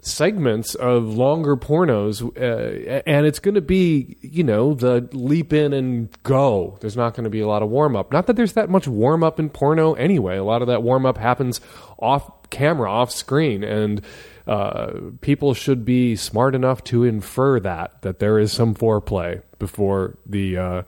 [0.00, 5.72] segments of longer pornos, uh, and it's going to be, you know, the leap in
[5.72, 6.78] and go.
[6.80, 8.12] There's not going to be a lot of warm up.
[8.12, 10.36] Not that there's that much warm up in porno anyway.
[10.36, 11.60] A lot of that warm up happens
[11.98, 14.02] off camera, off screen, and
[14.46, 20.16] uh, people should be smart enough to infer that that there is some foreplay before
[20.24, 20.82] the uh,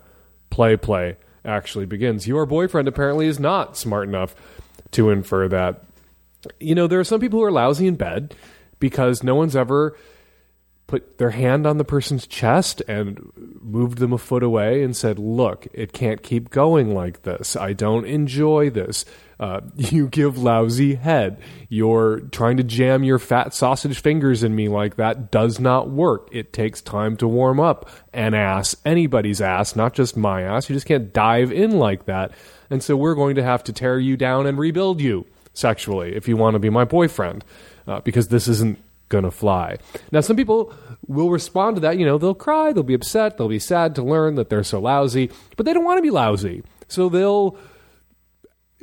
[0.49, 2.27] play play actually begins.
[2.27, 4.35] Your boyfriend apparently is not smart enough
[4.93, 5.85] to infer that.
[6.59, 8.35] You know, there are some people who are lousy in bed
[8.79, 9.97] because no one's ever
[10.91, 13.31] put their hand on the person's chest and
[13.63, 17.55] moved them a foot away and said, Look, it can't keep going like this.
[17.55, 19.05] I don't enjoy this.
[19.39, 21.41] Uh, you give lousy head.
[21.69, 26.29] You're trying to jam your fat sausage fingers in me like that does not work.
[26.33, 30.69] It takes time to warm up an ass, anybody's ass, not just my ass.
[30.69, 32.33] You just can't dive in like that.
[32.69, 36.27] And so we're going to have to tear you down and rebuild you sexually if
[36.27, 37.45] you want to be my boyfriend,
[37.87, 39.77] uh, because this isn't to fly.
[40.11, 40.73] Now, some people
[41.07, 41.99] will respond to that.
[41.99, 44.81] You know, they'll cry, they'll be upset, they'll be sad to learn that they're so
[44.81, 46.63] lousy, but they don't want to be lousy.
[46.89, 47.59] So they'll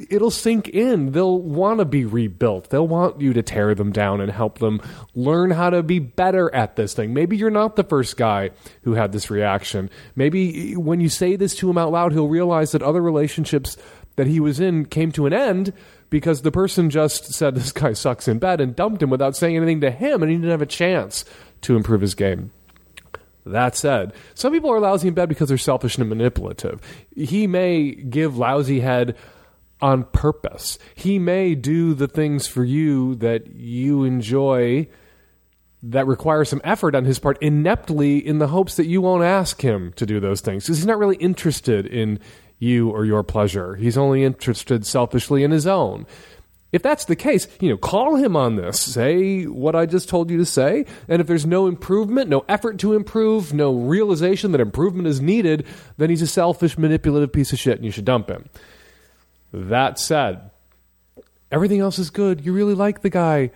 [0.10, 1.12] it'll sink in.
[1.12, 2.70] They'll want to be rebuilt.
[2.70, 4.82] They'll want you to tear them down and help them
[5.16, 7.14] learn how to be better at this thing.
[7.14, 8.52] Maybe you're not the first guy
[8.84, 9.90] who had this reaction.
[10.16, 13.78] Maybe when you say this to him out loud, he'll realize that other relationships
[14.16, 15.74] that he was in came to an end
[16.10, 19.56] because the person just said this guy sucks in bed and dumped him without saying
[19.56, 21.26] anything to him and he didn't have a chance
[21.62, 22.52] to improve his game.
[23.46, 26.82] That said, some people are lousy in bed because they're selfish and manipulative.
[27.16, 29.16] He may give lousy head
[29.82, 30.78] on purpose.
[30.96, 34.88] He may do the things for you that you enjoy
[35.84, 39.62] that require some effort on his part ineptly in the hopes that you won't ask
[39.62, 42.20] him to do those things because he's not really interested in
[42.60, 43.76] you or your pleasure.
[43.76, 46.06] He's only interested selfishly in his own.
[46.72, 48.80] If that's the case, you know, call him on this.
[48.80, 50.86] Say what I just told you to say.
[51.08, 55.66] And if there's no improvement, no effort to improve, no realization that improvement is needed,
[55.98, 58.50] then he's a selfish, manipulative piece of shit and you should dump him.
[59.54, 60.52] That said,
[61.52, 62.46] everything else is good.
[62.46, 63.52] You really like the guy.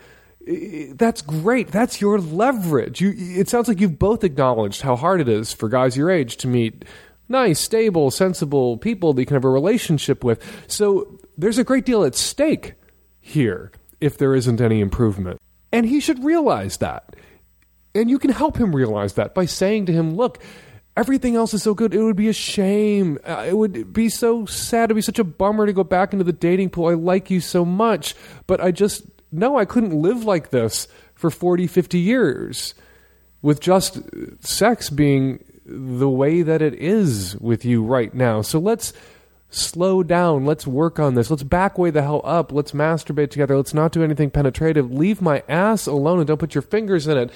[0.94, 1.68] That's great.
[1.68, 3.02] That's your leverage.
[3.02, 6.38] You, it sounds like you've both acknowledged how hard it is for guys your age
[6.38, 6.86] to meet
[7.32, 10.44] nice, stable, sensible people that you can have a relationship with.
[10.68, 12.74] So there's a great deal at stake
[13.20, 15.40] here if there isn't any improvement.
[15.72, 17.16] And he should realize that.
[17.96, 20.42] And you can help him realize that by saying to him, look,
[20.96, 21.94] everything else is so good.
[21.94, 23.18] It would be a shame.
[23.26, 24.86] Uh, it would be so sad.
[24.86, 26.88] It'd be such a bummer to go back into the dating pool.
[26.88, 28.16] I like you so much,
[28.48, 32.74] but I just, no, I couldn't live like this for 40, 50 years
[33.42, 34.00] with just
[34.40, 38.42] sex being the way that it is with you right now.
[38.42, 38.94] So let's
[39.50, 40.46] slow down.
[40.46, 41.30] Let's work on this.
[41.30, 42.52] Let's back way the hell up.
[42.52, 43.58] Let's masturbate together.
[43.58, 44.92] Let's not do anything penetrative.
[44.92, 47.32] Leave my ass alone and don't put your fingers in it.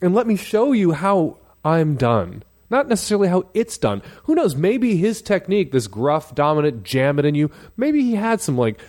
[0.00, 2.42] And let me show you how I'm done.
[2.70, 4.02] Not necessarily how it's done.
[4.24, 4.54] Who knows?
[4.54, 8.80] Maybe his technique, this gruff, dominant, jam it in you, maybe he had some like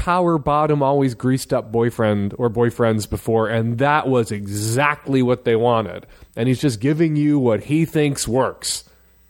[0.00, 5.54] power bottom, always greased up boyfriend or boyfriends before, and that was exactly what they
[5.54, 6.06] wanted.
[6.34, 8.84] And he's just giving you what he thinks works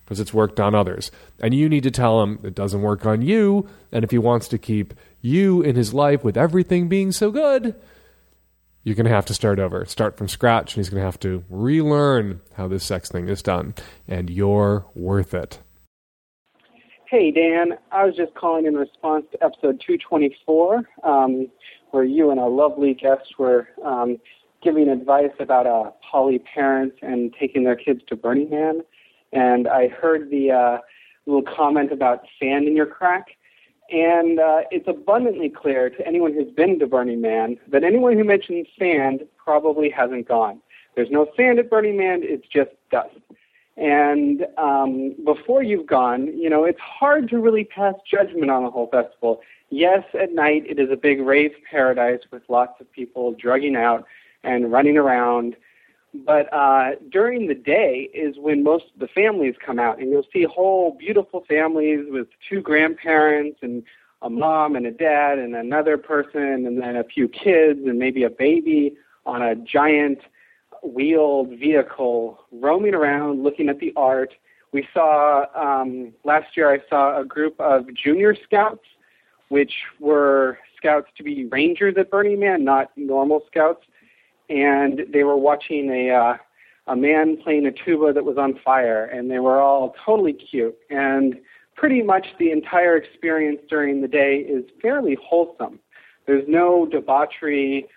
[0.05, 1.11] because it's worked on others.
[1.41, 3.68] And you need to tell him it doesn't work on you.
[3.91, 7.75] And if he wants to keep you in his life with everything being so good,
[8.85, 11.21] you're going to have to start over, start from scratch, and he's going to have
[11.21, 13.75] to relearn how this sex thing is done.
[14.07, 15.59] And you're worth it.
[17.11, 17.76] Hey, Dan.
[17.90, 21.48] I was just calling in response to episode 224, um,
[21.90, 24.18] where you and a lovely guest were um,
[24.62, 28.82] giving advice about uh, poly parents and taking their kids to Burning Man.
[29.32, 30.78] And I heard the uh,
[31.26, 33.30] little comment about sand in your crack.
[33.90, 38.22] And uh, it's abundantly clear to anyone who's been to Burning Man that anyone who
[38.22, 40.61] mentions sand probably hasn't gone.
[40.94, 43.16] There's no sand at Burning Man, it's just dust.
[43.81, 48.70] And um, before you've gone, you know, it's hard to really pass judgment on the
[48.70, 49.41] whole festival.
[49.70, 54.05] Yes, at night it is a big rave paradise with lots of people drugging out
[54.45, 55.57] and running around.
[56.12, 60.26] But uh, during the day is when most of the families come out, and you'll
[60.31, 63.83] see whole beautiful families with two grandparents and
[64.20, 68.24] a mom and a dad and another person, and then a few kids and maybe
[68.24, 70.18] a baby on a giant
[70.83, 74.35] wheeled vehicle roaming around looking at the art.
[74.72, 76.72] We saw um, last year.
[76.72, 78.85] I saw a group of junior scouts,
[79.49, 83.85] which were scouts to be rangers at Burning Man, not normal scouts,
[84.49, 86.37] and they were watching a uh,
[86.87, 90.76] a man playing a tuba that was on fire, and they were all totally cute.
[90.89, 91.37] And
[91.76, 95.78] pretty much the entire experience during the day is fairly wholesome.
[96.26, 97.89] There's no debauchery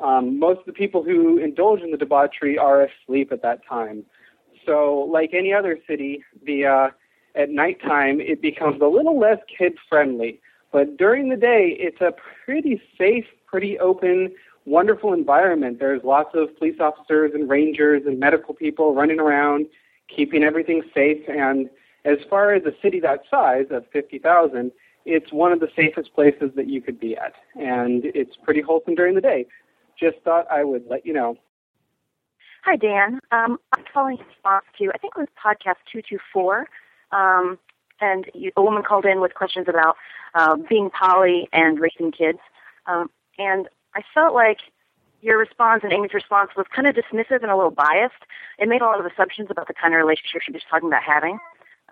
[0.00, 4.04] um, most of the people who indulge in the debauchery are asleep at that time.
[4.66, 6.88] So, like any other city, the uh,
[7.34, 10.40] at nighttime it becomes a little less kid friendly.
[10.72, 12.12] But during the day, it's a
[12.44, 14.32] pretty safe, pretty open,
[14.66, 15.78] wonderful environment.
[15.80, 19.66] There's lots of police officers and rangers and medical people running around,
[20.14, 21.22] keeping everything safe.
[21.28, 21.68] And
[22.04, 24.70] as far as a city that size of 50,000,
[25.06, 27.34] it's one of the safest places that you could be at.
[27.56, 29.46] And it's pretty wholesome during the day
[30.00, 31.36] just thought I would let you know.
[32.64, 33.20] Hi, Dan.
[33.30, 36.66] Um, I'm calling in response to, I think it was podcast 224.
[37.12, 37.58] Um,
[38.00, 39.96] and you, a woman called in with questions about
[40.34, 42.38] uh, being poly and raising kids.
[42.86, 44.58] Um, and I felt like
[45.22, 48.22] your response and Amy's response was kind of dismissive and a little biased.
[48.58, 51.02] It made a lot of assumptions about the kind of relationship she was talking about
[51.02, 51.38] having.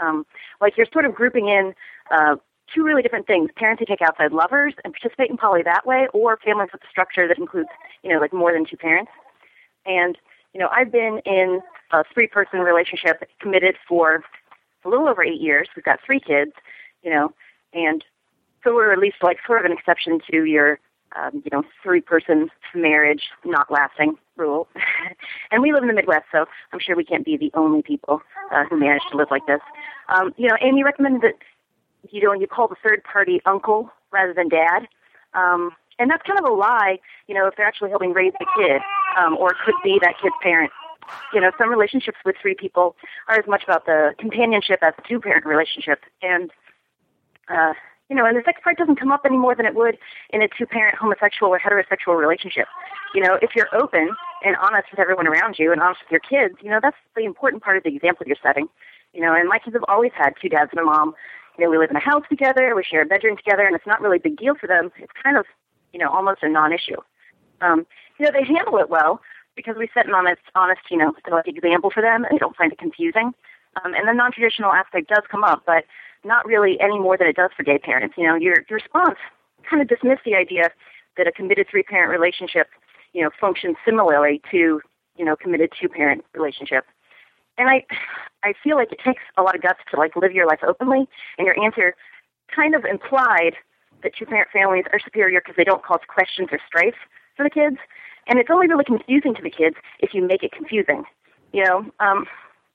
[0.00, 0.24] Um,
[0.60, 1.74] like you're sort of grouping in
[2.10, 2.36] uh,
[2.74, 3.50] two really different things.
[3.56, 6.88] Parents who take outside lovers and participate in poly that way, or families with a
[6.90, 7.68] structure that includes,
[8.02, 9.10] you know, like more than two parents.
[9.86, 10.18] And,
[10.52, 11.60] you know, I've been in
[11.92, 14.22] a three person relationship committed for
[14.84, 15.68] a little over eight years.
[15.74, 16.52] We've got three kids,
[17.02, 17.32] you know,
[17.72, 18.04] and
[18.64, 20.80] so we're at least like sort of an exception to your,
[21.16, 24.68] um, you know, three person marriage not lasting rule.
[25.50, 28.20] and we live in the Midwest, so I'm sure we can't be the only people
[28.52, 29.60] uh, who manage to live like this.
[30.08, 31.34] Um, you know, Amy recommended that
[32.10, 34.88] you know, you call the third party uncle rather than dad.
[35.34, 38.46] Um, and that's kind of a lie, you know, if they're actually helping raise the
[38.56, 38.80] kid,
[39.18, 40.70] um, or could be that kid's parent.
[41.32, 42.94] You know, some relationships with three people
[43.28, 46.00] are as much about the companionship as the two parent relationship.
[46.22, 46.50] And,
[47.48, 47.72] uh,
[48.08, 49.98] you know, and the sex part doesn't come up any more than it would
[50.30, 52.66] in a two parent homosexual or heterosexual relationship.
[53.14, 54.10] You know, if you're open
[54.44, 57.24] and honest with everyone around you and honest with your kids, you know, that's the
[57.24, 58.68] important part of the example you're setting.
[59.14, 61.14] You know, and my kids have always had two dads and a mom
[61.58, 63.86] you know, we live in a house together, we share a bedroom together, and it's
[63.86, 64.92] not really a big deal for them.
[64.98, 65.44] It's kind of,
[65.92, 67.00] you know, almost a non-issue.
[67.60, 67.86] Um,
[68.18, 69.20] you know, they handle it well
[69.56, 72.56] because we set an honest, honest, you know, like example for them, and they don't
[72.56, 73.34] find it confusing.
[73.84, 75.84] Um, and the non-traditional aspect does come up, but
[76.24, 78.14] not really any more than it does for gay parents.
[78.16, 79.18] You know, your, your response
[79.68, 80.70] kind of dismissed the idea
[81.16, 82.68] that a committed three-parent relationship,
[83.12, 84.80] you know, functions similarly to,
[85.16, 86.84] you know, committed two-parent relationship.
[87.58, 87.84] And I,
[88.42, 91.08] I feel like it takes a lot of guts to like live your life openly.
[91.36, 91.94] And your answer
[92.54, 93.54] kind of implied
[94.02, 96.94] that two parent families are superior because they don't cause questions or strife
[97.36, 97.76] for the kids.
[98.28, 101.04] And it's only really confusing to the kids if you make it confusing.
[101.52, 102.26] You know, um,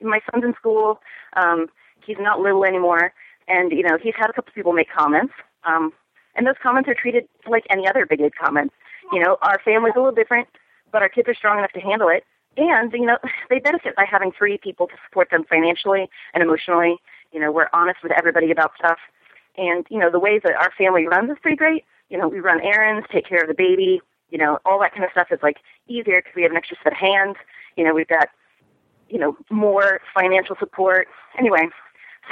[0.02, 1.00] my son's in school.
[1.38, 1.68] Um,
[2.06, 3.14] he's not little anymore,
[3.48, 5.34] and you know he's had a couple people make comments.
[5.64, 5.94] Um,
[6.36, 8.74] and those comments are treated like any other bigoted comments.
[9.12, 10.48] You know, our family's a little different,
[10.92, 12.24] but our kids are strong enough to handle it
[12.58, 13.18] and you know
[13.50, 16.98] they benefit by having three people to support them financially and emotionally
[17.32, 19.00] you know we're honest with everybody about stuff
[19.58, 21.86] And, you know, the ways that our family runs is pretty great.
[22.10, 25.04] You know, we run errands, take care of the baby, you know, all that kind
[25.04, 27.36] of stuff is like easier because we have an extra set of hands.
[27.76, 28.30] You know, we've got,
[29.10, 31.08] you know, more financial support.
[31.38, 31.68] Anyway,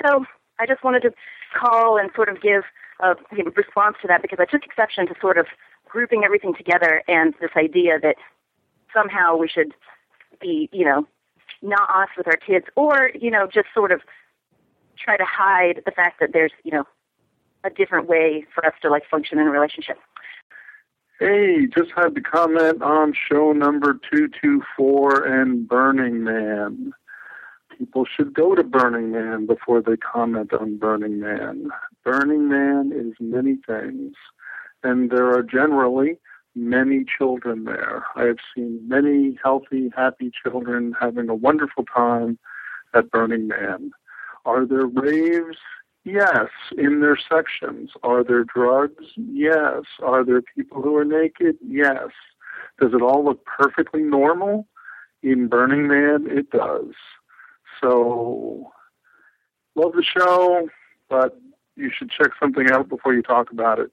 [0.03, 0.25] so
[0.59, 1.13] I just wanted to
[1.55, 2.63] call and sort of give
[3.01, 5.45] a you know, response to that because I took exception to sort of
[5.87, 8.15] grouping everything together and this idea that
[8.93, 9.73] somehow we should
[10.41, 11.07] be, you know,
[11.61, 14.01] not us with our kids or, you know, just sort of
[14.97, 16.85] try to hide the fact that there's, you know,
[17.63, 19.97] a different way for us to like function in a relationship.
[21.19, 26.93] Hey, just had to comment on show number 224 and Burning Man.
[27.77, 31.69] People should go to Burning Man before they comment on Burning Man.
[32.03, 34.15] Burning Man is many things,
[34.83, 36.17] and there are generally
[36.55, 38.05] many children there.
[38.15, 42.37] I have seen many healthy, happy children having a wonderful time
[42.93, 43.91] at Burning Man.
[44.45, 45.57] Are there raves?
[46.03, 46.47] Yes,
[46.77, 47.91] in their sections.
[48.03, 49.05] Are there drugs?
[49.15, 49.83] Yes.
[50.01, 51.57] Are there people who are naked?
[51.65, 52.09] Yes.
[52.79, 54.67] Does it all look perfectly normal?
[55.21, 56.93] In Burning Man, it does.
[57.79, 58.71] So,
[59.75, 60.67] love the show,
[61.09, 61.39] but
[61.75, 63.91] you should check something out before you talk about it.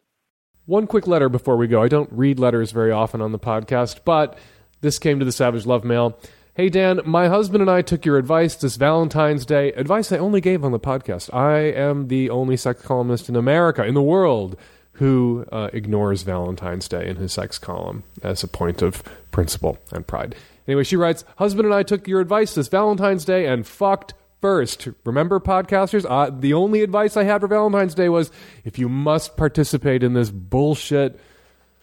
[0.69, 1.83] One quick letter before we go.
[1.83, 4.37] I don't read letters very often on the podcast, but
[4.83, 6.19] this came to the Savage Love Mail.
[6.53, 9.73] Hey, Dan, my husband and I took your advice this Valentine's Day.
[9.73, 11.33] Advice I only gave on the podcast.
[11.33, 14.59] I am the only sex columnist in America, in the world,
[14.93, 20.07] who uh, ignores Valentine's Day in his sex column as a point of principle and
[20.07, 20.37] pride.
[20.67, 24.89] Anyway, she writes Husband and I took your advice this Valentine's Day and fucked first.
[25.05, 26.07] Remember, podcasters?
[26.09, 28.31] Uh, the only advice I had for Valentine's Day was
[28.65, 31.19] if you must participate in this bullshit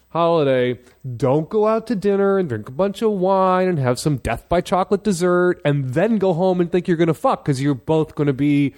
[0.10, 0.80] holiday,
[1.18, 4.48] don't go out to dinner and drink a bunch of wine and have some death
[4.48, 7.74] by chocolate dessert and then go home and think you're going to fuck because you're
[7.74, 8.74] both going to be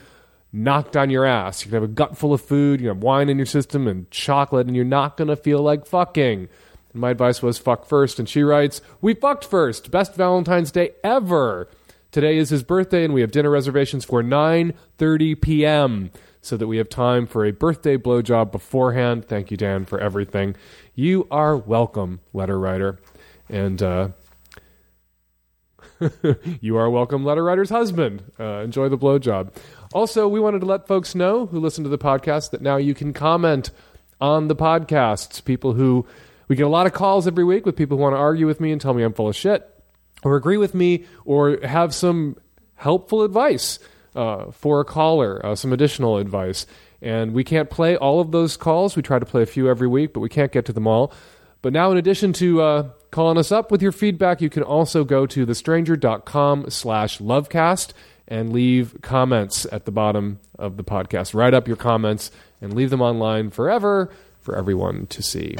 [0.51, 1.63] knocked on your ass.
[1.63, 3.87] You're going to have a gut full of food, you have wine in your system
[3.87, 6.49] and chocolate, and you're not going to feel like fucking.
[6.93, 8.17] And my advice was fuck first.
[8.17, 9.91] And she writes, We fucked first.
[9.91, 11.69] Best Valentine's Day ever.
[12.11, 16.11] Today is his birthday, and we have dinner reservations for 9:30 p.m.
[16.41, 19.25] so that we have time for a birthday blowjob beforehand.
[19.25, 20.55] Thank you, Dan, for everything.
[20.95, 22.99] You are welcome, letter writer.
[23.49, 24.09] And uh,
[26.61, 28.23] you are welcome, letter writer's husband.
[28.39, 29.53] Uh, enjoy the blowjob.
[29.93, 32.93] Also, we wanted to let folks know who listen to the podcast that now you
[32.93, 33.71] can comment
[34.19, 35.43] on the podcasts.
[35.43, 36.05] People who
[36.47, 38.59] we get a lot of calls every week with people who want to argue with
[38.59, 39.69] me and tell me I'm full of shit,
[40.23, 42.37] or agree with me, or have some
[42.75, 43.79] helpful advice
[44.15, 46.65] uh, for a caller, uh, some additional advice.
[47.01, 48.95] And we can't play all of those calls.
[48.95, 51.13] We try to play a few every week, but we can't get to them all.
[51.61, 55.03] But now, in addition to uh, calling us up with your feedback, you can also
[55.03, 57.93] go to thestranger.com slash lovecast
[58.27, 61.33] and leave comments at the bottom of the podcast.
[61.33, 64.11] Write up your comments and leave them online forever
[64.41, 65.55] for everyone to see.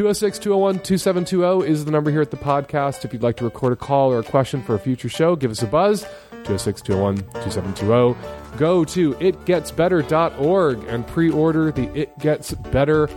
[0.00, 3.04] 206 201 2720 is the number here at the podcast.
[3.04, 5.50] If you'd like to record a call or a question for a future show, give
[5.50, 6.04] us a buzz.
[6.30, 8.56] 206 201 2720.
[8.56, 13.08] Go to itgetsbetter.org and pre order the It Gets Better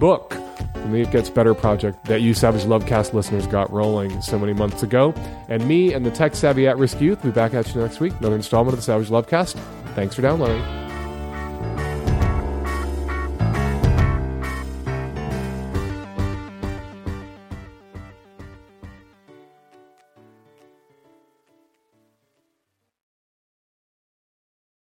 [0.00, 0.32] book
[0.72, 4.54] from the It Gets Better project that you Savage Lovecast listeners got rolling so many
[4.54, 5.14] months ago.
[5.48, 8.00] And me and the tech savvy at risk youth will be back at you next
[8.00, 8.12] week.
[8.18, 9.56] Another installment of the Savage Lovecast.
[9.94, 10.83] Thanks for downloading.